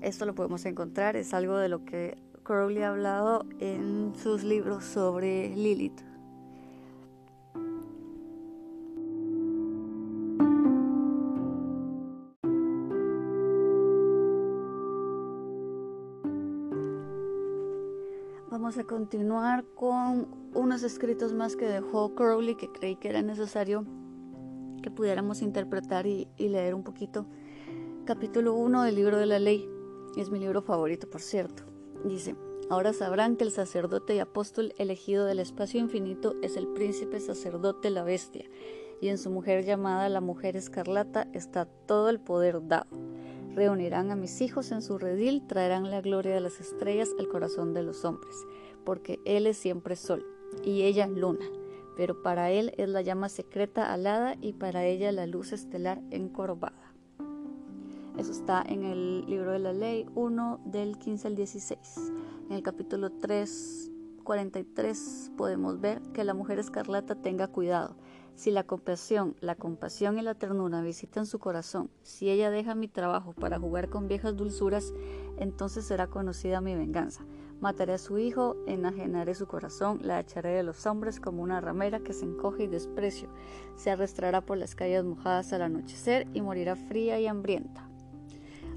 Esto 0.00 0.26
lo 0.26 0.34
podemos 0.34 0.64
encontrar, 0.66 1.16
es 1.16 1.34
algo 1.34 1.56
de 1.56 1.68
lo 1.68 1.84
que 1.84 2.16
Crowley 2.42 2.82
ha 2.82 2.90
hablado 2.90 3.44
en 3.60 4.12
sus 4.16 4.44
libros 4.44 4.84
sobre 4.84 5.54
Lilith. 5.56 6.00
Vamos 18.48 18.78
a 18.78 18.84
continuar 18.84 19.64
con 19.74 20.28
unos 20.54 20.82
escritos 20.82 21.32
más 21.34 21.56
que 21.56 21.66
dejó 21.66 22.14
Crowley 22.14 22.54
que 22.54 22.72
creí 22.72 22.96
que 22.96 23.08
era 23.08 23.22
necesario 23.22 23.84
que 24.82 24.90
pudiéramos 24.90 25.42
interpretar 25.42 26.06
y, 26.06 26.28
leer 26.38 26.74
un 26.74 26.84
poquito. 26.84 27.26
Capítulo 28.04 28.54
1 28.54 28.84
del 28.84 28.94
libro 28.94 29.18
de 29.18 29.26
la 29.26 29.38
ley. 29.40 29.75
Es 30.16 30.30
mi 30.30 30.38
libro 30.38 30.62
favorito, 30.62 31.10
por 31.10 31.20
cierto. 31.20 31.64
Dice, 32.02 32.34
ahora 32.70 32.94
sabrán 32.94 33.36
que 33.36 33.44
el 33.44 33.50
sacerdote 33.50 34.14
y 34.14 34.18
apóstol 34.18 34.72
elegido 34.78 35.26
del 35.26 35.40
espacio 35.40 35.78
infinito 35.78 36.34
es 36.40 36.56
el 36.56 36.68
príncipe 36.68 37.20
sacerdote 37.20 37.90
la 37.90 38.02
bestia, 38.02 38.46
y 39.02 39.08
en 39.08 39.18
su 39.18 39.28
mujer 39.28 39.66
llamada 39.66 40.08
la 40.08 40.22
mujer 40.22 40.56
escarlata 40.56 41.28
está 41.34 41.66
todo 41.66 42.08
el 42.08 42.18
poder 42.18 42.66
dado. 42.66 42.86
Reunirán 43.54 44.10
a 44.10 44.16
mis 44.16 44.40
hijos 44.40 44.72
en 44.72 44.80
su 44.80 44.96
redil, 44.96 45.46
traerán 45.46 45.90
la 45.90 46.00
gloria 46.00 46.34
de 46.34 46.40
las 46.40 46.60
estrellas 46.60 47.10
al 47.18 47.28
corazón 47.28 47.74
de 47.74 47.82
los 47.82 48.06
hombres, 48.06 48.36
porque 48.84 49.20
él 49.26 49.46
es 49.46 49.58
siempre 49.58 49.96
sol, 49.96 50.24
y 50.64 50.84
ella 50.84 51.06
luna, 51.06 51.44
pero 51.94 52.22
para 52.22 52.50
él 52.50 52.72
es 52.78 52.88
la 52.88 53.02
llama 53.02 53.28
secreta 53.28 53.92
alada 53.92 54.36
y 54.40 54.54
para 54.54 54.86
ella 54.86 55.12
la 55.12 55.26
luz 55.26 55.52
estelar 55.52 56.00
encorvada. 56.10 56.85
Eso 58.18 58.32
está 58.32 58.62
en 58.66 58.84
el 58.84 59.26
libro 59.26 59.52
de 59.52 59.58
la 59.58 59.74
ley 59.74 60.06
1 60.14 60.60
del 60.64 60.96
15 60.96 61.28
al 61.28 61.36
16. 61.36 62.12
En 62.48 62.52
el 62.52 62.62
capítulo 62.62 63.10
3, 63.10 63.90
43 64.24 65.32
podemos 65.36 65.80
ver 65.80 66.00
que 66.14 66.24
la 66.24 66.32
mujer 66.32 66.58
escarlata 66.58 67.16
tenga 67.16 67.48
cuidado. 67.48 67.94
Si 68.34 68.50
la 68.50 68.64
compasión, 68.64 69.36
la 69.40 69.54
compasión 69.54 70.18
y 70.18 70.22
la 70.22 70.34
ternura 70.34 70.80
visitan 70.80 71.26
su 71.26 71.38
corazón, 71.38 71.90
si 72.02 72.30
ella 72.30 72.50
deja 72.50 72.74
mi 72.74 72.88
trabajo 72.88 73.34
para 73.34 73.58
jugar 73.58 73.90
con 73.90 74.08
viejas 74.08 74.34
dulzuras, 74.34 74.94
entonces 75.36 75.84
será 75.84 76.06
conocida 76.06 76.62
mi 76.62 76.74
venganza. 76.74 77.24
Mataré 77.60 77.94
a 77.94 77.98
su 77.98 78.18
hijo, 78.18 78.56
enajenaré 78.66 79.34
su 79.34 79.46
corazón, 79.46 80.00
la 80.02 80.20
echaré 80.20 80.50
de 80.50 80.62
los 80.62 80.86
hombres 80.86 81.20
como 81.20 81.42
una 81.42 81.60
ramera 81.60 82.00
que 82.00 82.14
se 82.14 82.24
encoge 82.24 82.64
y 82.64 82.68
desprecio. 82.68 83.28
Se 83.76 83.90
arrastrará 83.90 84.40
por 84.40 84.56
las 84.56 84.74
calles 84.74 85.04
mojadas 85.04 85.52
al 85.52 85.62
anochecer 85.62 86.26
y 86.32 86.40
morirá 86.40 86.76
fría 86.76 87.20
y 87.20 87.26
hambrienta. 87.26 87.85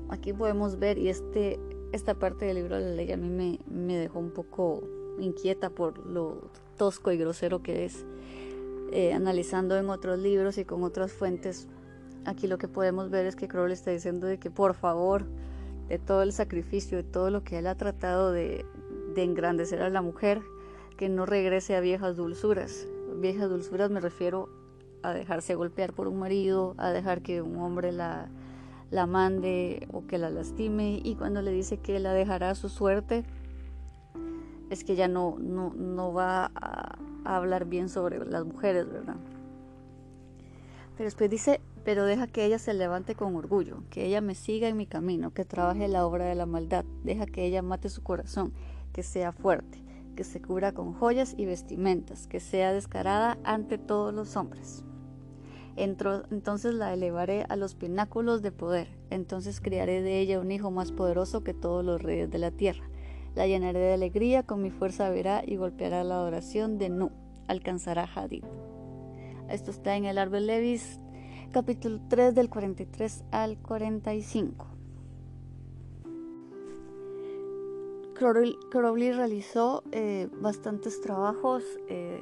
Aquí 0.09 0.33
podemos 0.33 0.79
ver, 0.79 0.97
y 0.97 1.09
este, 1.09 1.59
esta 1.91 2.15
parte 2.15 2.45
del 2.45 2.55
libro 2.57 2.77
de 2.77 2.81
la 2.81 2.95
ley 2.95 3.11
a 3.11 3.17
mí 3.17 3.29
me, 3.29 3.59
me 3.69 3.97
dejó 3.97 4.19
un 4.19 4.31
poco 4.31 4.83
inquieta 5.19 5.69
por 5.69 6.05
lo 6.05 6.49
tosco 6.77 7.11
y 7.11 7.17
grosero 7.17 7.61
que 7.61 7.85
es. 7.85 8.05
Eh, 8.91 9.13
analizando 9.13 9.77
en 9.77 9.89
otros 9.89 10.17
libros 10.17 10.57
y 10.57 10.65
con 10.65 10.83
otras 10.83 11.11
fuentes, 11.11 11.67
aquí 12.25 12.47
lo 12.47 12.57
que 12.57 12.67
podemos 12.67 13.11
ver 13.11 13.27
es 13.27 13.35
que 13.35 13.47
Crowley 13.47 13.73
está 13.73 13.91
diciendo 13.91 14.25
de 14.25 14.39
que 14.39 14.49
por 14.49 14.73
favor, 14.73 15.25
de 15.87 15.99
todo 15.99 16.23
el 16.23 16.33
sacrificio, 16.33 16.97
de 16.97 17.03
todo 17.03 17.29
lo 17.29 17.43
que 17.43 17.59
él 17.59 17.67
ha 17.67 17.75
tratado 17.75 18.31
de, 18.31 18.65
de 19.13 19.23
engrandecer 19.23 19.83
a 19.83 19.89
la 19.89 20.01
mujer, 20.01 20.41
que 20.97 21.07
no 21.07 21.27
regrese 21.27 21.75
a 21.75 21.81
viejas 21.81 22.17
dulzuras. 22.17 22.87
Viejas 23.17 23.49
dulzuras 23.49 23.91
me 23.91 23.99
refiero 23.99 24.49
a 25.03 25.13
dejarse 25.13 25.53
golpear 25.53 25.93
por 25.93 26.07
un 26.07 26.17
marido, 26.17 26.73
a 26.77 26.91
dejar 26.91 27.21
que 27.21 27.43
un 27.43 27.57
hombre 27.57 27.91
la, 27.91 28.29
la 28.91 29.05
mande 29.05 29.87
o 29.91 30.05
que 30.07 30.17
la 30.17 30.29
lastime 30.29 30.99
y 31.03 31.15
cuando 31.15 31.41
le 31.41 31.51
dice 31.51 31.77
que 31.77 31.99
la 31.99 32.13
dejará 32.13 32.51
a 32.51 32.55
su 32.55 32.69
suerte, 32.69 33.23
es 34.69 34.83
que 34.83 34.95
ya 34.95 35.07
no, 35.07 35.37
no, 35.39 35.73
no 35.73 36.13
va 36.13 36.51
a, 36.55 36.97
hablar 37.25 37.65
bien 37.65 37.89
sobre 37.89 38.23
las 38.25 38.45
mujeres, 38.45 38.91
¿verdad? 38.91 39.17
Pero 40.95 41.05
después 41.05 41.29
dice, 41.29 41.61
pero 41.83 42.05
deja 42.05 42.27
que 42.27 42.45
ella 42.45 42.59
se 42.59 42.73
levante 42.73 43.15
con 43.15 43.35
orgullo, 43.35 43.83
que 43.89 44.05
ella 44.05 44.21
me 44.21 44.35
siga 44.35 44.67
en 44.67 44.77
mi 44.77 44.85
camino, 44.85 45.31
que 45.31 45.45
trabaje 45.45 45.87
la 45.87 46.05
obra 46.05 46.25
de 46.25 46.35
la 46.35 46.45
maldad, 46.45 46.85
deja 47.03 47.25
que 47.25 47.45
ella 47.45 47.61
mate 47.61 47.89
su 47.89 48.03
corazón, 48.03 48.53
que 48.93 49.03
sea 49.03 49.31
fuerte, 49.31 49.83
que 50.15 50.23
se 50.23 50.41
cubra 50.41 50.73
con 50.73 50.93
joyas 50.93 51.35
y 51.37 51.45
vestimentas, 51.45 52.27
que 52.27 52.39
sea 52.39 52.73
descarada 52.73 53.37
ante 53.43 53.77
todos 53.77 54.13
los 54.13 54.35
hombres. 54.35 54.83
Entonces 55.83 56.73
la 56.73 56.93
elevaré 56.93 57.45
a 57.49 57.55
los 57.55 57.75
pináculos 57.75 58.41
de 58.41 58.51
poder, 58.51 58.89
entonces 59.09 59.61
criaré 59.61 60.01
de 60.01 60.19
ella 60.19 60.39
un 60.39 60.51
hijo 60.51 60.71
más 60.71 60.91
poderoso 60.91 61.43
que 61.43 61.53
todos 61.53 61.83
los 61.85 62.01
reyes 62.01 62.29
de 62.29 62.39
la 62.39 62.51
tierra 62.51 62.89
la 63.35 63.47
llenaré 63.47 63.79
de 63.79 63.93
alegría, 63.93 64.43
con 64.43 64.61
mi 64.61 64.71
fuerza 64.71 65.09
verá 65.09 65.43
y 65.45 65.55
golpeará 65.55 66.03
la 66.03 66.15
adoración 66.15 66.77
de 66.77 66.89
Nu. 66.89 67.11
Alcanzará 67.47 68.03
Hadid. 68.03 68.43
Esto 69.49 69.71
está 69.71 69.95
en 69.95 70.05
el 70.05 70.17
árbol 70.17 70.45
Levis, 70.47 70.99
capítulo 71.51 71.99
3 72.09 72.35
del 72.35 72.49
43 72.49 73.23
al 73.31 73.57
45. 73.57 74.67
Crowley 78.13 79.11
realizó 79.13 79.83
eh, 79.91 80.27
bastantes 80.41 80.99
trabajos 80.99 81.63
eh, 81.87 82.21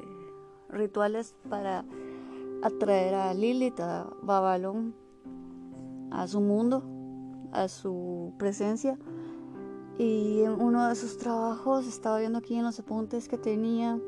rituales 0.69 1.33
para 1.49 1.83
atraer 2.63 3.15
a 3.15 3.33
Lilith, 3.33 3.79
a 3.79 4.09
Babalón, 4.21 4.95
a 6.11 6.27
su 6.27 6.41
mundo, 6.41 6.83
a 7.51 7.67
su 7.67 8.33
presencia 8.37 8.97
y 9.97 10.41
en 10.41 10.61
uno 10.61 10.87
de 10.87 10.95
sus 10.95 11.17
trabajos, 11.17 11.87
estaba 11.87 12.19
viendo 12.19 12.37
aquí 12.37 12.55
en 12.55 12.63
los 12.63 12.79
apuntes 12.79 13.27
que 13.27 13.37
tenía, 13.37 13.99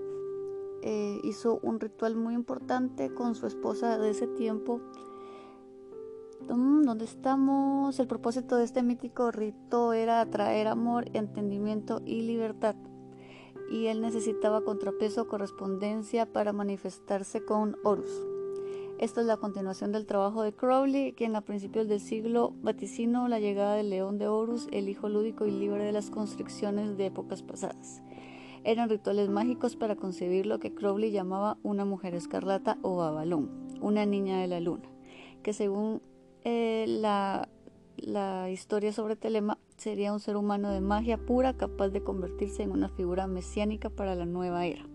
eh, 0.83 1.19
hizo 1.23 1.59
un 1.63 1.79
ritual 1.79 2.15
muy 2.15 2.35
importante 2.35 3.11
con 3.13 3.33
su 3.33 3.47
esposa 3.47 3.97
de 3.97 4.11
ese 4.11 4.27
tiempo. 4.27 4.81
¿Dónde 6.47 7.05
estamos? 7.05 7.99
El 7.99 8.07
propósito 8.07 8.55
de 8.55 8.63
este 8.65 8.83
mítico 8.83 9.31
rito 9.31 9.93
era 9.93 10.21
atraer 10.21 10.67
amor, 10.67 11.05
entendimiento 11.13 12.01
y 12.05 12.21
libertad. 12.21 12.75
Y 13.71 13.87
él 13.87 14.01
necesitaba 14.01 14.63
contrapeso, 14.63 15.27
correspondencia 15.27 16.31
para 16.31 16.53
manifestarse 16.53 17.43
con 17.43 17.77
Horus. 17.83 18.38
Esto 18.99 19.21
es 19.21 19.27
la 19.27 19.37
continuación 19.37 19.93
del 19.93 20.05
trabajo 20.05 20.43
de 20.43 20.51
Crowley, 20.51 21.13
quien 21.13 21.37
a 21.37 21.39
principios 21.39 21.87
del 21.87 22.01
siglo 22.01 22.53
vaticinó 22.61 23.29
la 23.29 23.39
llegada 23.39 23.75
del 23.75 23.89
león 23.89 24.17
de 24.17 24.27
Horus, 24.27 24.67
el 24.73 24.89
hijo 24.89 25.07
lúdico 25.07 25.45
y 25.45 25.51
libre 25.51 25.85
de 25.85 25.93
las 25.93 26.09
constricciones 26.09 26.97
de 26.97 27.05
épocas 27.05 27.41
pasadas. 27.41 28.01
Eran 28.65 28.89
rituales 28.89 29.29
mágicos 29.29 29.77
para 29.77 29.95
concebir 29.95 30.45
lo 30.45 30.59
que 30.59 30.75
Crowley 30.75 31.11
llamaba 31.11 31.57
una 31.63 31.85
mujer 31.85 32.13
escarlata 32.13 32.77
o 32.81 32.97
babalón, 32.97 33.69
una 33.79 34.05
niña 34.05 34.41
de 34.41 34.47
la 34.47 34.59
luna, 34.59 34.89
que 35.43 35.53
según 35.53 36.01
eh, 36.43 36.83
la, 36.85 37.47
la 37.95 38.51
historia 38.51 38.91
sobre 38.91 39.15
Telema 39.15 39.57
sería 39.77 40.11
un 40.11 40.19
ser 40.19 40.35
humano 40.35 40.71
de 40.71 40.81
magia 40.81 41.17
pura 41.17 41.55
capaz 41.55 41.87
de 41.87 42.03
convertirse 42.03 42.63
en 42.63 42.71
una 42.71 42.89
figura 42.89 43.27
mesiánica 43.27 43.89
para 43.89 44.13
la 44.15 44.25
nueva 44.25 44.65
era 44.65 44.85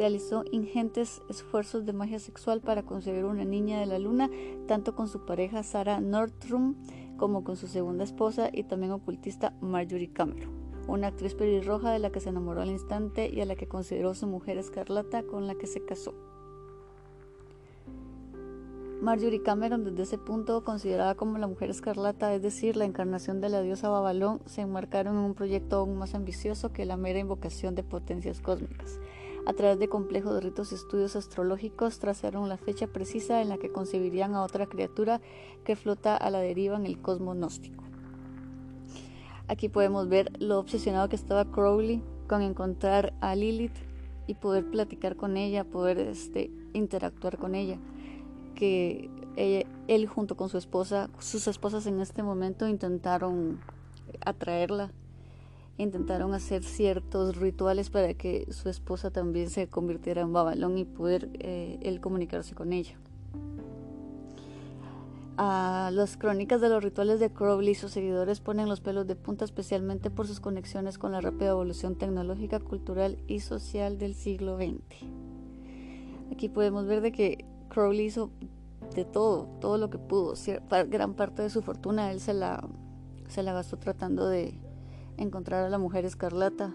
realizó 0.00 0.44
ingentes 0.50 1.20
esfuerzos 1.28 1.84
de 1.84 1.92
magia 1.92 2.18
sexual 2.18 2.62
para 2.62 2.84
concebir 2.84 3.26
una 3.26 3.44
niña 3.44 3.78
de 3.78 3.84
la 3.84 3.98
luna, 3.98 4.30
tanto 4.66 4.94
con 4.94 5.08
su 5.08 5.26
pareja 5.26 5.62
Sarah 5.62 6.00
Nordstrom 6.00 6.74
como 7.18 7.44
con 7.44 7.58
su 7.58 7.66
segunda 7.66 8.04
esposa 8.04 8.48
y 8.50 8.62
también 8.62 8.92
ocultista 8.92 9.52
Marjorie 9.60 10.10
Cameron, 10.10 10.48
una 10.88 11.08
actriz 11.08 11.34
pelirroja 11.34 11.92
de 11.92 11.98
la 11.98 12.08
que 12.08 12.20
se 12.20 12.30
enamoró 12.30 12.62
al 12.62 12.70
instante 12.70 13.28
y 13.28 13.42
a 13.42 13.44
la 13.44 13.56
que 13.56 13.68
consideró 13.68 14.14
su 14.14 14.26
mujer 14.26 14.56
escarlata 14.56 15.22
con 15.22 15.46
la 15.46 15.54
que 15.54 15.66
se 15.66 15.84
casó. 15.84 16.14
Marjorie 19.02 19.42
Cameron 19.42 19.84
desde 19.84 20.04
ese 20.04 20.16
punto 20.16 20.64
considerada 20.64 21.14
como 21.14 21.36
la 21.36 21.46
mujer 21.46 21.68
escarlata, 21.68 22.34
es 22.34 22.40
decir, 22.40 22.74
la 22.74 22.86
encarnación 22.86 23.42
de 23.42 23.50
la 23.50 23.60
diosa 23.60 23.90
Babalón, 23.90 24.40
se 24.46 24.62
enmarcaron 24.62 25.18
en 25.18 25.24
un 25.24 25.34
proyecto 25.34 25.76
aún 25.76 25.98
más 25.98 26.14
ambicioso 26.14 26.72
que 26.72 26.86
la 26.86 26.96
mera 26.96 27.18
invocación 27.18 27.74
de 27.74 27.82
potencias 27.82 28.40
cósmicas. 28.40 28.98
A 29.46 29.52
través 29.52 29.78
de 29.78 29.88
complejos 29.88 30.42
ritos 30.42 30.70
y 30.70 30.74
estudios 30.74 31.16
astrológicos 31.16 31.98
trazaron 31.98 32.48
la 32.48 32.56
fecha 32.56 32.86
precisa 32.86 33.40
en 33.40 33.48
la 33.48 33.58
que 33.58 33.72
concebirían 33.72 34.34
a 34.34 34.42
otra 34.42 34.66
criatura 34.66 35.20
que 35.64 35.76
flota 35.76 36.16
a 36.16 36.30
la 36.30 36.40
deriva 36.40 36.76
en 36.76 36.86
el 36.86 37.00
cosmos 37.00 37.36
gnóstico. 37.36 37.82
Aquí 39.48 39.68
podemos 39.68 40.08
ver 40.08 40.30
lo 40.40 40.58
obsesionado 40.58 41.08
que 41.08 41.16
estaba 41.16 41.44
Crowley 41.44 42.02
con 42.28 42.42
encontrar 42.42 43.14
a 43.20 43.34
Lilith 43.34 43.74
y 44.26 44.34
poder 44.34 44.70
platicar 44.70 45.16
con 45.16 45.36
ella, 45.36 45.64
poder 45.64 45.98
este, 45.98 46.50
interactuar 46.72 47.36
con 47.38 47.56
ella. 47.56 47.78
Que 48.54 49.10
él 49.88 50.06
junto 50.06 50.36
con 50.36 50.48
su 50.48 50.58
esposa, 50.58 51.10
sus 51.18 51.48
esposas 51.48 51.86
en 51.86 51.98
este 52.00 52.22
momento 52.22 52.68
intentaron 52.68 53.60
atraerla 54.24 54.92
intentaron 55.80 56.34
hacer 56.34 56.62
ciertos 56.62 57.36
rituales 57.36 57.90
para 57.90 58.14
que 58.14 58.46
su 58.52 58.68
esposa 58.68 59.10
también 59.10 59.50
se 59.50 59.68
convirtiera 59.68 60.22
en 60.22 60.32
babalón 60.32 60.78
y 60.78 60.84
poder 60.84 61.30
eh, 61.34 61.78
él 61.82 62.00
comunicarse 62.00 62.54
con 62.54 62.72
ella. 62.72 62.96
A 65.36 65.90
las 65.92 66.18
crónicas 66.18 66.60
de 66.60 66.68
los 66.68 66.84
rituales 66.84 67.18
de 67.18 67.32
Crowley, 67.32 67.74
sus 67.74 67.92
seguidores 67.92 68.40
ponen 68.40 68.68
los 68.68 68.82
pelos 68.82 69.06
de 69.06 69.16
punta 69.16 69.46
especialmente 69.46 70.10
por 70.10 70.26
sus 70.26 70.38
conexiones 70.38 70.98
con 70.98 71.12
la 71.12 71.22
rápida 71.22 71.50
evolución 71.50 71.96
tecnológica, 71.96 72.60
cultural 72.60 73.16
y 73.26 73.40
social 73.40 73.96
del 73.96 74.14
siglo 74.14 74.56
XX. 74.56 75.06
Aquí 76.30 76.50
podemos 76.50 76.84
ver 76.84 77.00
de 77.00 77.12
que 77.12 77.46
Crowley 77.70 78.04
hizo 78.04 78.30
de 78.94 79.06
todo, 79.06 79.48
todo 79.60 79.78
lo 79.78 79.88
que 79.88 79.98
pudo. 79.98 80.34
Gran 80.88 81.14
parte 81.14 81.40
de 81.42 81.48
su 81.48 81.62
fortuna 81.62 82.12
él 82.12 82.20
se 82.20 82.34
la, 82.34 82.68
se 83.28 83.42
la 83.42 83.54
gastó 83.54 83.78
tratando 83.78 84.28
de, 84.28 84.58
encontrar 85.16 85.64
a 85.64 85.68
la 85.70 85.78
mujer 85.78 86.04
escarlata 86.04 86.74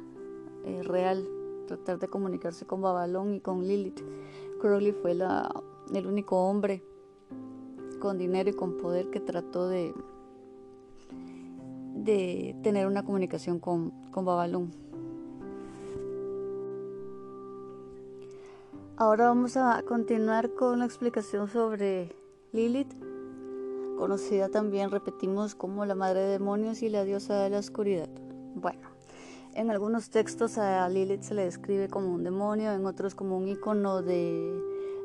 eh, 0.65 0.81
real, 0.83 1.27
tratar 1.67 1.99
de 1.99 2.07
comunicarse 2.07 2.65
con 2.65 2.81
Babalón 2.81 3.35
y 3.35 3.39
con 3.39 3.67
Lilith. 3.67 4.01
Crowley 4.59 4.93
fue 4.93 5.11
el 5.11 6.07
único 6.07 6.47
hombre 6.47 6.83
con 7.99 8.17
dinero 8.17 8.49
y 8.49 8.53
con 8.53 8.77
poder 8.77 9.09
que 9.09 9.19
trató 9.19 9.67
de, 9.67 9.93
de 11.95 12.55
tener 12.63 12.87
una 12.87 13.03
comunicación 13.03 13.59
con, 13.59 13.91
con 14.11 14.25
Babalón. 14.25 14.71
Ahora 18.97 19.27
vamos 19.27 19.57
a 19.57 19.83
continuar 19.85 20.53
con 20.53 20.79
la 20.79 20.85
explicación 20.85 21.49
sobre 21.49 22.15
Lilith, 22.53 22.93
conocida 23.97 24.47
también, 24.47 24.89
repetimos, 24.89 25.53
como 25.53 25.85
la 25.85 25.95
madre 25.95 26.21
de 26.21 26.27
demonios 26.29 26.81
y 26.81 26.87
la 26.87 27.03
diosa 27.03 27.39
de 27.39 27.49
la 27.49 27.59
oscuridad. 27.59 28.07
Bueno, 28.55 28.89
en 29.53 29.69
algunos 29.69 30.09
textos 30.09 30.57
a 30.57 30.87
Lilith 30.89 31.21
se 31.21 31.33
le 31.33 31.43
describe 31.43 31.87
como 31.89 32.13
un 32.13 32.23
demonio, 32.23 32.71
en 32.71 32.85
otros 32.85 33.13
como 33.13 33.37
un 33.37 33.47
icono 33.47 34.01
de 34.01 34.59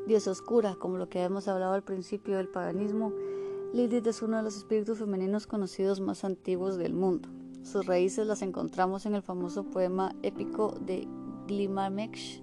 diosa 0.07 0.31
oscura, 0.31 0.75
como 0.79 0.97
lo 0.97 1.09
que 1.09 1.21
hemos 1.21 1.47
hablado 1.47 1.73
al 1.73 1.83
principio 1.83 2.37
del 2.37 2.47
paganismo. 2.47 3.13
Lilith 3.73 4.07
es 4.07 4.21
uno 4.21 4.37
de 4.37 4.43
los 4.43 4.57
espíritus 4.57 4.99
femeninos 4.99 5.47
conocidos 5.47 5.99
más 5.99 6.23
antiguos 6.23 6.77
del 6.77 6.93
mundo. 6.93 7.29
Sus 7.63 7.85
raíces 7.85 8.25
las 8.25 8.41
encontramos 8.41 9.05
en 9.05 9.15
el 9.15 9.21
famoso 9.21 9.63
poema 9.63 10.15
épico 10.23 10.71
de 10.79 11.07
Glimamesh 11.47 12.41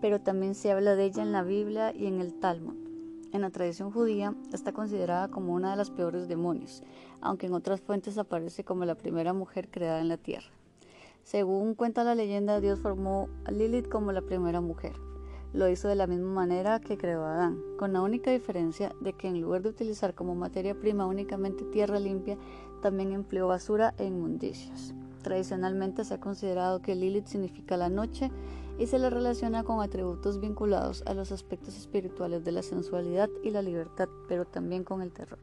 pero 0.00 0.20
también 0.20 0.54
se 0.54 0.70
habla 0.70 0.94
de 0.94 1.04
ella 1.06 1.22
en 1.22 1.32
la 1.32 1.42
Biblia 1.42 1.94
y 1.94 2.06
en 2.06 2.20
el 2.20 2.34
Talmud. 2.34 2.87
En 3.30 3.42
la 3.42 3.50
tradición 3.50 3.90
judía 3.90 4.34
está 4.54 4.72
considerada 4.72 5.28
como 5.28 5.52
una 5.52 5.70
de 5.70 5.76
las 5.76 5.90
peores 5.90 6.28
demonios, 6.28 6.82
aunque 7.20 7.46
en 7.46 7.52
otras 7.52 7.80
fuentes 7.80 8.16
aparece 8.16 8.64
como 8.64 8.86
la 8.86 8.94
primera 8.94 9.34
mujer 9.34 9.68
creada 9.70 10.00
en 10.00 10.08
la 10.08 10.16
tierra. 10.16 10.48
Según 11.24 11.74
cuenta 11.74 12.04
la 12.04 12.14
leyenda, 12.14 12.58
Dios 12.58 12.80
formó 12.80 13.28
a 13.44 13.50
Lilith 13.50 13.88
como 13.88 14.12
la 14.12 14.22
primera 14.22 14.62
mujer. 14.62 14.94
Lo 15.52 15.68
hizo 15.68 15.88
de 15.88 15.94
la 15.94 16.06
misma 16.06 16.32
manera 16.32 16.80
que 16.80 16.96
creó 16.96 17.22
a 17.24 17.34
Adán, 17.34 17.58
con 17.78 17.92
la 17.92 18.00
única 18.00 18.30
diferencia 18.30 18.94
de 19.02 19.12
que 19.12 19.28
en 19.28 19.40
lugar 19.40 19.62
de 19.62 19.68
utilizar 19.68 20.14
como 20.14 20.34
materia 20.34 20.74
prima 20.74 21.06
únicamente 21.06 21.64
tierra 21.64 22.00
limpia, 22.00 22.38
también 22.80 23.12
empleó 23.12 23.48
basura 23.48 23.94
e 23.98 24.06
inmundicias. 24.06 24.94
Tradicionalmente 25.22 26.04
se 26.04 26.14
ha 26.14 26.20
considerado 26.20 26.80
que 26.80 26.94
Lilith 26.94 27.26
significa 27.26 27.76
la 27.76 27.90
noche 27.90 28.30
y 28.78 28.86
se 28.86 28.98
le 28.98 29.10
relaciona 29.10 29.64
con 29.64 29.82
atributos 29.82 30.40
vinculados 30.40 31.02
a 31.06 31.14
los 31.14 31.32
aspectos 31.32 31.76
espirituales 31.76 32.44
de 32.44 32.52
la 32.52 32.62
sensualidad 32.62 33.28
y 33.42 33.50
la 33.50 33.62
libertad, 33.62 34.08
pero 34.28 34.44
también 34.44 34.84
con 34.84 35.02
el 35.02 35.12
terror. 35.12 35.40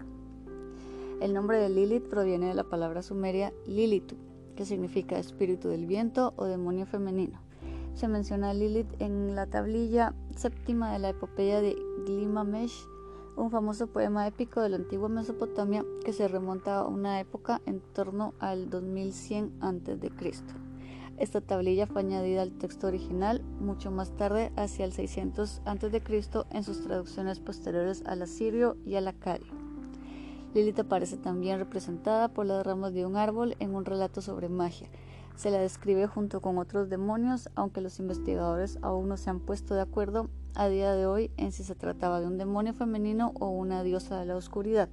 El 1.21 1.33
nombre 1.33 1.59
de 1.59 1.69
Lilith 1.69 2.07
proviene 2.07 2.47
de 2.47 2.53
la 2.53 2.63
palabra 2.63 3.01
sumeria 3.01 3.53
Lilitu, 3.67 4.15
que 4.55 4.65
significa 4.65 5.19
espíritu 5.19 5.69
del 5.69 5.85
viento 5.85 6.33
o 6.37 6.45
demonio 6.45 6.85
femenino. 6.85 7.39
Se 7.93 8.07
menciona 8.07 8.49
a 8.49 8.53
Lilith 8.53 9.01
en 9.01 9.35
la 9.35 9.47
tablilla 9.47 10.13
séptima 10.35 10.91
de 10.91 10.99
la 10.99 11.09
epopeya 11.09 11.61
de 11.61 11.77
Glimamesh, 12.05 12.85
un 13.37 13.51
famoso 13.51 13.87
poema 13.87 14.27
épico 14.27 14.61
de 14.61 14.69
la 14.69 14.77
antigua 14.77 15.09
Mesopotamia 15.09 15.85
que 16.03 16.13
se 16.13 16.27
remonta 16.27 16.79
a 16.79 16.87
una 16.87 17.19
época 17.19 17.61
en 17.65 17.81
torno 17.93 18.33
al 18.39 18.69
2100 18.69 19.51
a.C. 19.61 20.64
Esta 21.17 21.39
tablilla 21.39 21.87
fue 21.87 22.01
añadida 22.01 22.41
al 22.41 22.51
texto 22.51 22.87
original 22.87 23.41
mucho 23.61 23.89
más 23.89 24.11
tarde, 24.17 24.51
hacia 24.57 24.83
el 24.83 24.91
600 24.91 25.61
a.C., 25.63 26.01
en 26.51 26.63
sus 26.63 26.83
traducciones 26.83 27.39
posteriores 27.39 28.03
al 28.05 28.21
asirio 28.21 28.75
y 28.85 28.95
al 28.95 29.07
acadio. 29.07 29.47
Lilith 30.53 30.79
aparece 30.79 31.15
también 31.15 31.59
representada 31.59 32.27
por 32.29 32.45
las 32.45 32.65
ramas 32.65 32.93
de 32.93 33.05
un 33.05 33.15
árbol 33.15 33.55
en 33.59 33.75
un 33.75 33.85
relato 33.85 34.21
sobre 34.21 34.49
magia. 34.49 34.89
Se 35.37 35.51
la 35.51 35.59
describe 35.59 36.07
junto 36.07 36.41
con 36.41 36.57
otros 36.57 36.89
demonios, 36.89 37.49
aunque 37.55 37.81
los 37.81 37.99
investigadores 37.99 38.77
aún 38.81 39.07
no 39.07 39.15
se 39.15 39.29
han 39.29 39.39
puesto 39.39 39.73
de 39.73 39.81
acuerdo 39.81 40.29
a 40.53 40.67
día 40.67 40.93
de 40.93 41.05
hoy 41.05 41.31
en 41.37 41.51
si 41.51 41.63
se 41.63 41.75
trataba 41.75 42.19
de 42.19 42.27
un 42.27 42.37
demonio 42.37 42.73
femenino 42.73 43.33
o 43.39 43.49
una 43.49 43.83
diosa 43.83 44.19
de 44.19 44.25
la 44.25 44.35
oscuridad. 44.35 44.89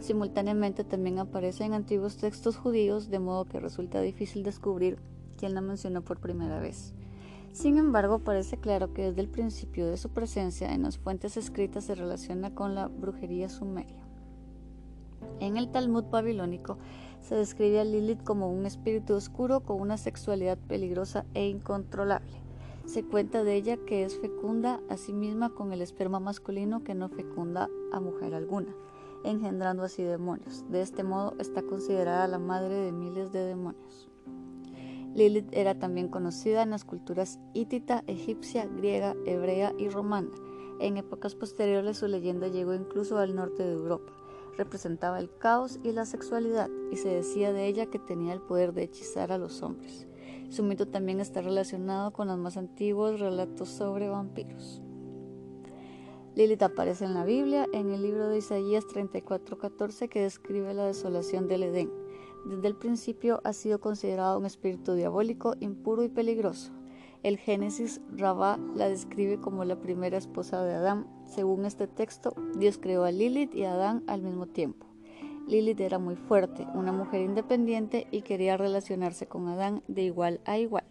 Simultáneamente 0.00 0.84
también 0.84 1.18
aparece 1.18 1.64
en 1.64 1.74
antiguos 1.74 2.16
textos 2.16 2.56
judíos, 2.56 3.08
de 3.08 3.20
modo 3.20 3.44
que 3.44 3.60
resulta 3.60 4.00
difícil 4.00 4.42
descubrir 4.42 4.98
quien 5.42 5.54
la 5.54 5.60
mencionó 5.60 6.02
por 6.02 6.20
primera 6.20 6.60
vez. 6.60 6.94
Sin 7.50 7.76
embargo, 7.76 8.20
parece 8.20 8.58
claro 8.58 8.94
que 8.94 9.02
desde 9.02 9.22
el 9.22 9.28
principio 9.28 9.88
de 9.88 9.96
su 9.96 10.08
presencia 10.10 10.72
en 10.72 10.84
las 10.84 10.98
fuentes 10.98 11.36
escritas 11.36 11.82
se 11.82 11.96
relaciona 11.96 12.54
con 12.54 12.76
la 12.76 12.86
brujería 12.86 13.48
sumeria. 13.48 14.06
En 15.40 15.56
el 15.56 15.72
Talmud 15.72 16.04
babilónico 16.04 16.78
se 17.22 17.34
describe 17.34 17.80
a 17.80 17.84
Lilith 17.84 18.22
como 18.22 18.52
un 18.52 18.66
espíritu 18.66 19.14
oscuro 19.14 19.64
con 19.64 19.80
una 19.80 19.96
sexualidad 19.96 20.58
peligrosa 20.58 21.26
e 21.34 21.48
incontrolable. 21.48 22.40
Se 22.86 23.02
cuenta 23.02 23.42
de 23.42 23.56
ella 23.56 23.76
que 23.78 24.04
es 24.04 24.20
fecunda 24.20 24.80
a 24.88 24.96
sí 24.96 25.12
misma 25.12 25.50
con 25.50 25.72
el 25.72 25.82
esperma 25.82 26.20
masculino 26.20 26.84
que 26.84 26.94
no 26.94 27.08
fecunda 27.08 27.68
a 27.92 27.98
mujer 27.98 28.36
alguna, 28.36 28.76
engendrando 29.24 29.82
así 29.82 30.04
demonios. 30.04 30.64
De 30.70 30.82
este 30.82 31.02
modo 31.02 31.34
está 31.40 31.62
considerada 31.62 32.28
la 32.28 32.38
madre 32.38 32.76
de 32.76 32.92
miles 32.92 33.32
de 33.32 33.40
demonios. 33.40 34.11
Lilith 35.14 35.48
era 35.52 35.78
también 35.78 36.08
conocida 36.08 36.62
en 36.62 36.70
las 36.70 36.84
culturas 36.84 37.38
hítita, 37.52 38.02
egipcia, 38.06 38.66
griega, 38.66 39.14
hebrea 39.26 39.74
y 39.78 39.90
romana. 39.90 40.30
En 40.80 40.96
épocas 40.96 41.34
posteriores 41.34 41.98
su 41.98 42.08
leyenda 42.08 42.48
llegó 42.48 42.72
incluso 42.72 43.18
al 43.18 43.34
norte 43.34 43.62
de 43.62 43.72
Europa. 43.72 44.12
Representaba 44.56 45.18
el 45.18 45.30
caos 45.36 45.78
y 45.82 45.92
la 45.92 46.06
sexualidad 46.06 46.70
y 46.90 46.96
se 46.96 47.08
decía 47.08 47.52
de 47.52 47.66
ella 47.66 47.86
que 47.86 47.98
tenía 47.98 48.32
el 48.32 48.40
poder 48.40 48.72
de 48.72 48.84
hechizar 48.84 49.32
a 49.32 49.38
los 49.38 49.62
hombres. 49.62 50.06
Su 50.48 50.62
mito 50.62 50.88
también 50.88 51.20
está 51.20 51.42
relacionado 51.42 52.12
con 52.12 52.28
los 52.28 52.38
más 52.38 52.56
antiguos 52.56 53.20
relatos 53.20 53.68
sobre 53.68 54.08
vampiros. 54.08 54.80
Lilith 56.34 56.62
aparece 56.62 57.04
en 57.04 57.12
la 57.12 57.24
Biblia 57.24 57.66
en 57.74 57.90
el 57.90 58.00
libro 58.00 58.28
de 58.28 58.38
Isaías 58.38 58.86
34:14 58.86 60.08
que 60.08 60.22
describe 60.22 60.72
la 60.72 60.86
desolación 60.86 61.48
del 61.48 61.64
Edén 61.64 62.01
desde 62.44 62.68
el 62.68 62.74
principio 62.74 63.40
ha 63.44 63.52
sido 63.52 63.80
considerado 63.80 64.38
un 64.38 64.46
espíritu 64.46 64.94
diabólico, 64.94 65.54
impuro 65.60 66.02
y 66.02 66.08
peligroso. 66.08 66.72
El 67.22 67.38
Génesis 67.38 68.00
Rabá 68.16 68.58
la 68.74 68.88
describe 68.88 69.38
como 69.40 69.64
la 69.64 69.80
primera 69.80 70.18
esposa 70.18 70.64
de 70.64 70.74
Adán. 70.74 71.06
Según 71.24 71.64
este 71.64 71.86
texto, 71.86 72.34
Dios 72.56 72.78
creó 72.78 73.04
a 73.04 73.12
Lilith 73.12 73.54
y 73.54 73.64
a 73.64 73.74
Adán 73.74 74.02
al 74.08 74.22
mismo 74.22 74.46
tiempo. 74.46 74.86
Lilith 75.46 75.80
era 75.80 75.98
muy 75.98 76.16
fuerte, 76.16 76.66
una 76.74 76.92
mujer 76.92 77.22
independiente 77.22 78.06
y 78.10 78.22
quería 78.22 78.56
relacionarse 78.56 79.26
con 79.26 79.46
Adán 79.48 79.82
de 79.86 80.02
igual 80.02 80.40
a 80.44 80.58
igual. 80.58 80.84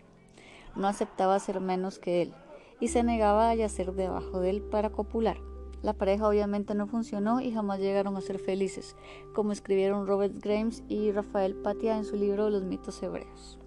No 0.76 0.88
aceptaba 0.88 1.38
ser 1.40 1.60
menos 1.60 2.00
que 2.00 2.22
él 2.22 2.34
y 2.80 2.88
se 2.88 3.04
negaba 3.04 3.50
a 3.50 3.56
yacer 3.56 3.94
debajo 3.94 4.40
de 4.40 4.52
él 4.52 4.62
para 4.62 4.90
copular. 4.90 5.38
La 5.82 5.94
pareja 5.94 6.28
obviamente 6.28 6.76
no 6.76 6.86
funcionó 6.86 7.42
y 7.42 7.52
jamás 7.52 7.80
llegaron 7.80 8.16
a 8.16 8.22
ser 8.22 8.38
felices, 8.38 8.96
como 9.34 9.52
escribieron 9.52 10.06
Robert 10.06 10.36
Grimes 10.40 10.84
y 10.88 11.12
Rafael 11.12 11.56
Patia 11.56 11.98
en 11.98 12.06
su 12.06 12.16
libro 12.16 12.50
Los 12.50 12.64
mitos 12.64 13.02
hebreos. 13.02 13.58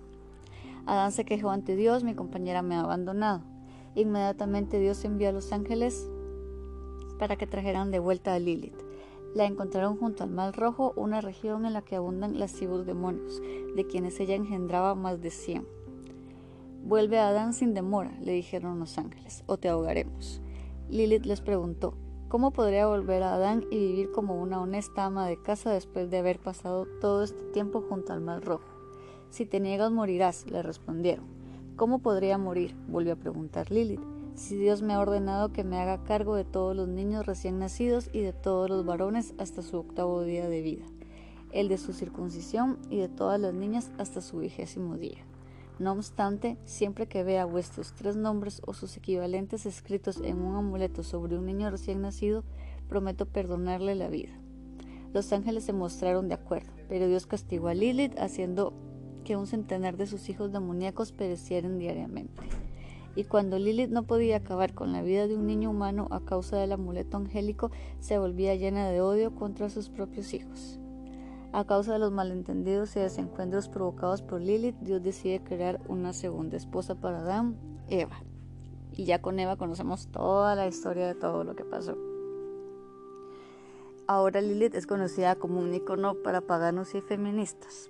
Adán 0.87 1.12
se 1.12 1.24
quejó 1.24 1.50
ante 1.50 1.77
Dios, 1.77 2.05
mi 2.05 2.14
compañera 2.14 2.62
me 2.62 2.77
ha 2.77 2.81
abandonado. 2.81 3.42
Inmediatamente 3.94 4.79
Dios 4.79 5.05
envió 5.05 5.31
a 5.31 5.33
los 5.33 5.53
ángeles 5.53 6.09
para 7.18 7.37
que 7.37 7.46
trajeran 7.46 7.90
de 7.90 7.98
vuelta 7.98 8.35
a 8.35 8.38
Lilith. 8.38 8.79
La 9.35 9.46
encontraron 9.46 9.96
junto 9.96 10.22
al 10.22 10.31
Mar 10.31 10.55
Rojo, 10.57 10.92
una 10.96 11.20
región 11.20 11.66
en 11.66 11.72
la 11.72 11.83
que 11.83 11.96
abundan 11.96 12.38
lascivos 12.38 12.87
demonios, 12.87 13.40
de 13.74 13.87
quienes 13.87 14.20
ella 14.20 14.37
engendraba 14.37 14.94
más 14.94 15.20
de 15.20 15.31
cien. 15.31 15.66
Vuelve 16.85 17.18
a 17.18 17.29
Adán 17.29 17.55
sin 17.55 17.74
demora, 17.74 18.12
le 18.20 18.33
dijeron 18.33 18.79
los 18.79 18.98
ángeles, 18.98 19.42
o 19.46 19.57
te 19.57 19.68
ahogaremos. 19.68 20.40
Lilith 20.88 21.25
les 21.25 21.40
preguntó, 21.40 21.94
¿Cómo 22.29 22.51
podría 22.51 22.88
volver 22.88 23.23
a 23.23 23.35
Adán 23.35 23.64
y 23.70 23.79
vivir 23.79 24.11
como 24.11 24.42
una 24.42 24.61
honesta 24.61 25.05
ama 25.05 25.27
de 25.27 25.40
casa 25.40 25.70
después 25.70 26.11
de 26.11 26.18
haber 26.18 26.40
pasado 26.40 26.87
todo 27.01 27.23
este 27.23 27.42
tiempo 27.53 27.81
junto 27.88 28.12
al 28.12 28.20
mar 28.20 28.44
rojo? 28.44 28.64
Si 29.31 29.47
te 29.47 29.61
niegas 29.61 29.92
morirás, 29.92 30.51
le 30.51 30.62
respondieron. 30.62 31.27
¿Cómo 31.77 32.01
podría 32.01 32.37
morir? 32.37 32.75
volvió 32.88 33.12
a 33.12 33.16
preguntar 33.16 33.70
Lilith. 33.70 34.03
Si 34.35 34.57
Dios 34.57 34.83
me 34.83 34.94
ha 34.94 35.01
ordenado 35.01 35.53
que 35.53 35.62
me 35.62 35.79
haga 35.79 36.03
cargo 36.03 36.35
de 36.35 36.44
todos 36.44 36.75
los 36.75 36.88
niños 36.88 37.25
recién 37.25 37.61
nacidos 37.61 38.11
y 38.12 38.20
de 38.20 38.33
todos 38.33 38.68
los 38.68 38.85
varones 38.85 39.33
hasta 39.38 39.62
su 39.62 39.77
octavo 39.77 40.23
día 40.23 40.49
de 40.49 40.61
vida, 40.61 40.87
el 41.53 41.68
de 41.68 41.79
su 41.79 41.92
circuncisión 41.92 42.79
y 42.90 42.99
de 42.99 43.09
todas 43.09 43.40
las 43.40 43.55
niñas 43.55 43.92
hasta 43.97 44.20
su 44.20 44.38
vigésimo 44.38 44.97
día. 44.97 45.25
No 45.79 45.93
obstante, 45.93 46.57
siempre 46.65 47.09
que 47.09 47.25
vea 47.25 47.45
vuestros 47.47 47.95
tres 47.95 48.15
nombres 48.17 48.63
o 48.65 48.75
sus 48.75 48.97
equivalentes 48.97 49.67
escritos 49.67 50.21
en 50.23 50.41
un 50.41 50.55
amuleto 50.55 51.03
sobre 51.03 51.37
un 51.37 51.47
niño 51.47 51.69
recién 51.71 52.01
nacido, 52.01 52.45
prometo 52.89 53.27
perdonarle 53.27 53.97
la 53.97 54.09
vida. 54.09 54.33
Los 55.13 55.33
ángeles 55.33 55.65
se 55.65 55.73
mostraron 55.73 56.29
de 56.29 56.35
acuerdo, 56.35 56.71
pero 56.89 57.09
Dios 57.09 57.27
castigó 57.27 57.69
a 57.69 57.75
Lilith 57.75 58.17
haciendo 58.19 58.73
que 59.25 59.37
un 59.37 59.49
centenar 59.49 59.97
de 59.97 60.07
sus 60.07 60.29
hijos 60.29 60.53
demoníacos 60.53 61.11
perecieran 61.11 61.79
diariamente. 61.79 62.43
Y 63.17 63.25
cuando 63.25 63.59
Lilith 63.59 63.91
no 63.91 64.05
podía 64.05 64.37
acabar 64.37 64.75
con 64.75 64.93
la 64.93 65.03
vida 65.03 65.27
de 65.27 65.37
un 65.37 65.47
niño 65.47 65.71
humano 65.71 66.09
a 66.11 66.21
causa 66.21 66.57
del 66.57 66.73
amuleto 66.73 67.17
angélico, 67.17 67.71
se 68.01 68.19
volvía 68.19 68.55
llena 68.55 68.89
de 68.89 69.01
odio 69.01 69.35
contra 69.35 69.71
sus 69.71 69.89
propios 69.89 70.35
hijos. 70.35 70.79
A 71.55 71.64
causa 71.64 71.93
de 71.93 72.01
los 72.01 72.11
malentendidos 72.11 72.97
y 72.97 72.99
desencuentros 72.99 73.69
provocados 73.69 74.23
por 74.23 74.40
Lilith, 74.40 74.75
Dios 74.81 75.01
decide 75.05 75.40
crear 75.40 75.81
una 75.87 76.12
segunda 76.12 76.57
esposa 76.57 76.97
para 76.97 77.21
Adán, 77.21 77.55
Eva. 77.88 78.25
Y 78.90 79.05
ya 79.05 79.23
con 79.23 79.38
Eva 79.38 79.57
conocemos 79.57 80.09
toda 80.09 80.57
la 80.57 80.67
historia 80.67 81.07
de 81.07 81.14
todo 81.14 81.45
lo 81.45 81.55
que 81.55 81.64
pasó. 81.64 81.97
Ahora 84.09 84.40
Lilith 84.40 84.75
es 84.75 84.88
conocida 84.88 85.37
como 85.37 85.61
un 85.61 85.73
icono 85.73 86.17
para 86.25 86.40
paganos 86.40 86.93
y 86.97 87.01
feministas. 87.01 87.88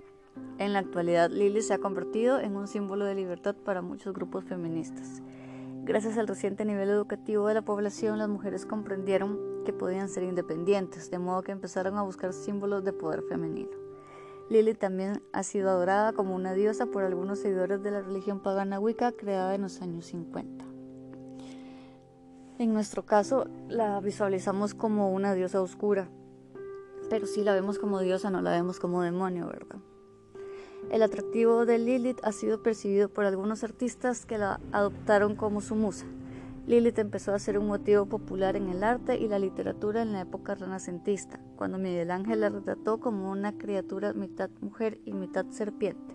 En 0.59 0.75
la 0.75 0.81
actualidad, 0.81 1.31
Lilith 1.31 1.63
se 1.63 1.73
ha 1.73 1.79
convertido 1.79 2.41
en 2.41 2.59
un 2.59 2.69
símbolo 2.69 3.07
de 3.07 3.15
libertad 3.15 3.57
para 3.57 3.81
muchos 3.81 4.13
grupos 4.13 4.45
feministas. 4.45 5.23
Gracias 5.85 6.19
al 6.19 6.29
reciente 6.29 6.67
nivel 6.67 6.91
educativo 6.91 7.49
de 7.49 7.55
la 7.55 7.63
población, 7.63 8.19
las 8.19 8.29
mujeres 8.29 8.67
comprendieron 8.67 9.54
que 9.65 9.73
podían 9.73 10.09
ser 10.09 10.23
independientes, 10.23 11.11
de 11.11 11.19
modo 11.19 11.43
que 11.43 11.53
empezaron 11.53 11.99
a 11.99 12.03
buscar 12.03 12.33
símbolos 12.33 12.85
de 12.85 12.93
poder 12.93 13.23
femenino. 13.23 13.77
Lili 14.51 14.75
también 14.75 15.23
ha 15.33 15.43
sido 15.43 15.71
adorada 15.71 16.13
como 16.13 16.35
una 16.35 16.53
diosa 16.53 16.87
por 16.87 17.03
algunos 17.03 17.39
seguidores 17.39 17.83
de 17.83 17.91
la 17.91 18.03
religión 18.03 18.41
pagana 18.41 18.79
Wicca 18.79 19.13
creada 19.13 19.55
en 19.55 19.63
los 19.63 19.81
años 19.81 20.07
50. 20.07 20.65
En 22.59 22.73
nuestro 22.73 23.05
caso, 23.05 23.47
la 23.69 23.99
visualizamos 24.01 24.75
como 24.75 25.13
una 25.13 25.35
diosa 25.35 25.61
oscura, 25.61 26.09
pero 27.11 27.27
si 27.27 27.43
la 27.43 27.55
vemos 27.55 27.79
como 27.79 28.01
diosa, 28.01 28.31
no 28.31 28.43
la 28.43 28.51
vemos 28.51 28.79
como 28.79 29.03
demonio, 29.03 29.47
¿verdad? 29.47 29.79
El 30.91 31.03
atractivo 31.03 31.65
de 31.65 31.79
Lilith 31.79 32.21
ha 32.23 32.33
sido 32.33 32.63
percibido 32.63 33.09
por 33.09 33.25
algunos 33.25 33.65
artistas 33.65 34.27
que 34.27 34.39
la 34.39 34.61
adoptaron 34.71 35.35
como 35.35 35.61
su 35.61 35.75
musa. 35.75 36.07
Lilith 36.67 36.99
empezó 36.99 37.35
a 37.35 37.39
ser 37.39 37.59
un 37.59 37.67
motivo 37.67 38.07
popular 38.07 38.57
en 38.57 38.71
el 38.71 38.83
arte 38.83 39.19
y 39.19 39.29
la 39.29 39.39
literatura 39.39 40.01
en 40.01 40.13
la 40.13 40.23
época 40.23 40.55
renacentista, 40.55 41.39
cuando 41.57 41.77
Miguel 41.77 42.11
Ángel 42.11 42.41
la 42.41 42.49
retrató 42.49 43.01
como 43.01 43.31
una 43.31 43.59
criatura 43.59 44.15
mitad 44.15 44.49
mujer 44.63 44.99
y 45.05 45.13
mitad 45.13 45.45
serpiente. 45.51 46.15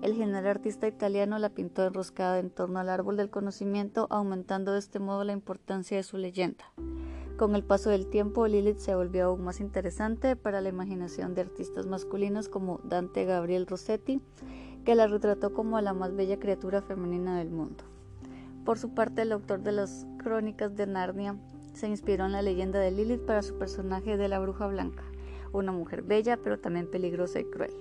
El 0.00 0.14
general 0.14 0.46
artista 0.46 0.86
italiano 0.86 1.38
la 1.40 1.48
pintó 1.48 1.84
enroscada 1.84 2.38
en 2.38 2.50
torno 2.50 2.78
al 2.78 2.88
árbol 2.88 3.16
del 3.16 3.30
conocimiento, 3.30 4.06
aumentando 4.10 4.72
de 4.72 4.78
este 4.78 5.00
modo 5.00 5.24
la 5.24 5.32
importancia 5.32 5.96
de 5.96 6.04
su 6.04 6.18
leyenda. 6.18 6.66
Con 7.36 7.56
el 7.56 7.64
paso 7.64 7.90
del 7.90 8.06
tiempo, 8.06 8.46
Lilith 8.46 8.78
se 8.78 8.94
volvió 8.94 9.24
aún 9.24 9.42
más 9.42 9.58
interesante 9.58 10.36
para 10.36 10.60
la 10.60 10.68
imaginación 10.68 11.34
de 11.34 11.40
artistas 11.40 11.86
masculinos 11.86 12.48
como 12.48 12.78
Dante 12.84 13.24
Gabriel 13.24 13.66
Rossetti, 13.66 14.20
que 14.84 14.94
la 14.94 15.08
retrató 15.08 15.52
como 15.52 15.80
la 15.80 15.94
más 15.94 16.14
bella 16.14 16.38
criatura 16.38 16.80
femenina 16.80 17.36
del 17.36 17.50
mundo. 17.50 17.82
Por 18.64 18.78
su 18.78 18.94
parte, 18.94 19.22
el 19.22 19.32
autor 19.32 19.62
de 19.62 19.72
las 19.72 20.06
Crónicas 20.16 20.74
de 20.74 20.86
Narnia 20.86 21.36
se 21.74 21.86
inspiró 21.86 22.24
en 22.24 22.32
la 22.32 22.40
leyenda 22.40 22.78
de 22.78 22.90
Lilith 22.90 23.26
para 23.26 23.42
su 23.42 23.58
personaje 23.58 24.16
de 24.16 24.28
la 24.28 24.38
Bruja 24.38 24.66
Blanca, 24.66 25.02
una 25.52 25.70
mujer 25.70 26.02
bella 26.02 26.38
pero 26.42 26.58
también 26.58 26.90
peligrosa 26.90 27.40
y 27.40 27.44
cruel. 27.44 27.74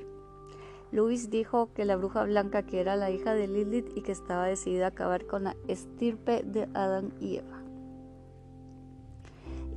Lewis 0.92 1.30
dijo 1.30 1.74
que 1.74 1.86
la 1.86 1.96
Bruja 1.96 2.24
Blanca 2.26 2.64
que 2.64 2.82
era 2.82 2.98
la 2.98 3.12
hija 3.12 3.34
de 3.34 3.48
Lilith 3.48 3.96
y 3.96 4.02
que 4.02 4.12
estaba 4.12 4.46
decidida 4.46 4.86
a 4.86 4.90
acabar 4.90 5.26
con 5.26 5.46
la 5.46 5.56
estirpe 5.68 6.44
de 6.44 6.68
Adán 6.74 7.14
y 7.20 7.38
Eva. 7.38 7.62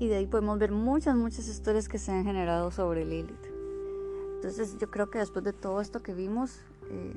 Y 0.01 0.09
de 0.09 0.16
ahí 0.16 0.27
podemos 0.27 0.59
ver 0.59 0.73
muchas, 0.73 1.14
muchas 1.14 1.47
historias 1.49 1.88
que 1.88 1.99
se 1.99 2.11
han 2.11 2.25
generado 2.25 2.71
sobre 2.71 3.05
Lilith. 3.05 3.47
Entonces 4.35 4.77
yo 4.79 4.90
creo 4.90 5.09
que 5.09 5.21
después 5.21 5.45
de 5.45 5.53
todo 5.53 5.81
esto 5.81 6.03
que 6.03 6.12
vimos, 6.12 6.61
eh, 6.90 7.14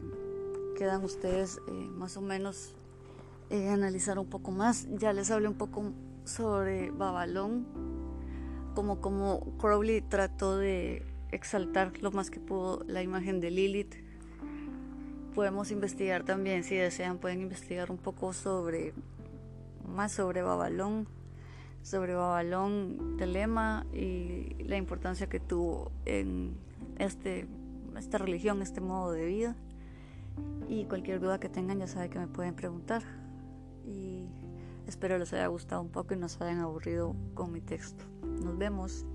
quedan 0.77 1.03
ustedes 1.03 1.59
eh, 1.67 1.89
más 1.97 2.15
o 2.15 2.21
menos 2.21 2.75
eh, 3.49 3.69
analizar 3.69 4.19
un 4.19 4.27
poco 4.27 4.51
más. 4.51 4.87
Ya 4.91 5.13
les 5.13 5.31
hablé 5.31 5.47
un 5.47 5.55
poco 5.55 5.91
sobre 6.23 6.91
Babalón, 6.91 7.65
como, 8.75 9.01
como 9.01 9.57
Crowley 9.57 10.01
trató 10.01 10.57
de 10.57 11.03
exaltar 11.31 11.93
lo 12.01 12.11
más 12.11 12.29
que 12.29 12.39
pudo 12.39 12.83
la 12.87 13.01
imagen 13.01 13.39
de 13.39 13.51
Lilith. 13.51 13.95
Podemos 15.33 15.71
investigar 15.71 16.23
también, 16.23 16.63
si 16.63 16.75
desean, 16.75 17.17
pueden 17.17 17.41
investigar 17.41 17.91
un 17.91 17.97
poco 17.97 18.33
sobre 18.33 18.93
más 19.87 20.11
sobre 20.11 20.41
Babalón, 20.43 21.07
sobre 21.81 22.13
Babalón, 22.13 23.15
Telema 23.17 23.85
y 23.93 24.55
la 24.63 24.77
importancia 24.77 25.27
que 25.27 25.39
tuvo 25.39 25.91
en 26.05 26.55
este, 26.99 27.47
esta 27.97 28.17
religión, 28.19 28.61
este 28.61 28.81
modo 28.81 29.11
de 29.11 29.25
vida. 29.25 29.55
Y 30.67 30.85
cualquier 30.85 31.19
duda 31.19 31.39
que 31.39 31.49
tengan 31.49 31.79
ya 31.79 31.87
saben 31.87 32.11
que 32.11 32.19
me 32.19 32.27
pueden 32.27 32.53
preguntar 32.53 33.01
y 33.89 34.29
espero 34.87 35.17
les 35.17 35.33
haya 35.33 35.47
gustado 35.47 35.81
un 35.81 35.89
poco 35.89 36.13
y 36.13 36.17
no 36.17 36.29
se 36.29 36.43
hayan 36.43 36.59
aburrido 36.59 37.15
con 37.33 37.51
mi 37.51 37.61
texto. 37.61 38.03
Nos 38.23 38.57
vemos. 38.57 39.05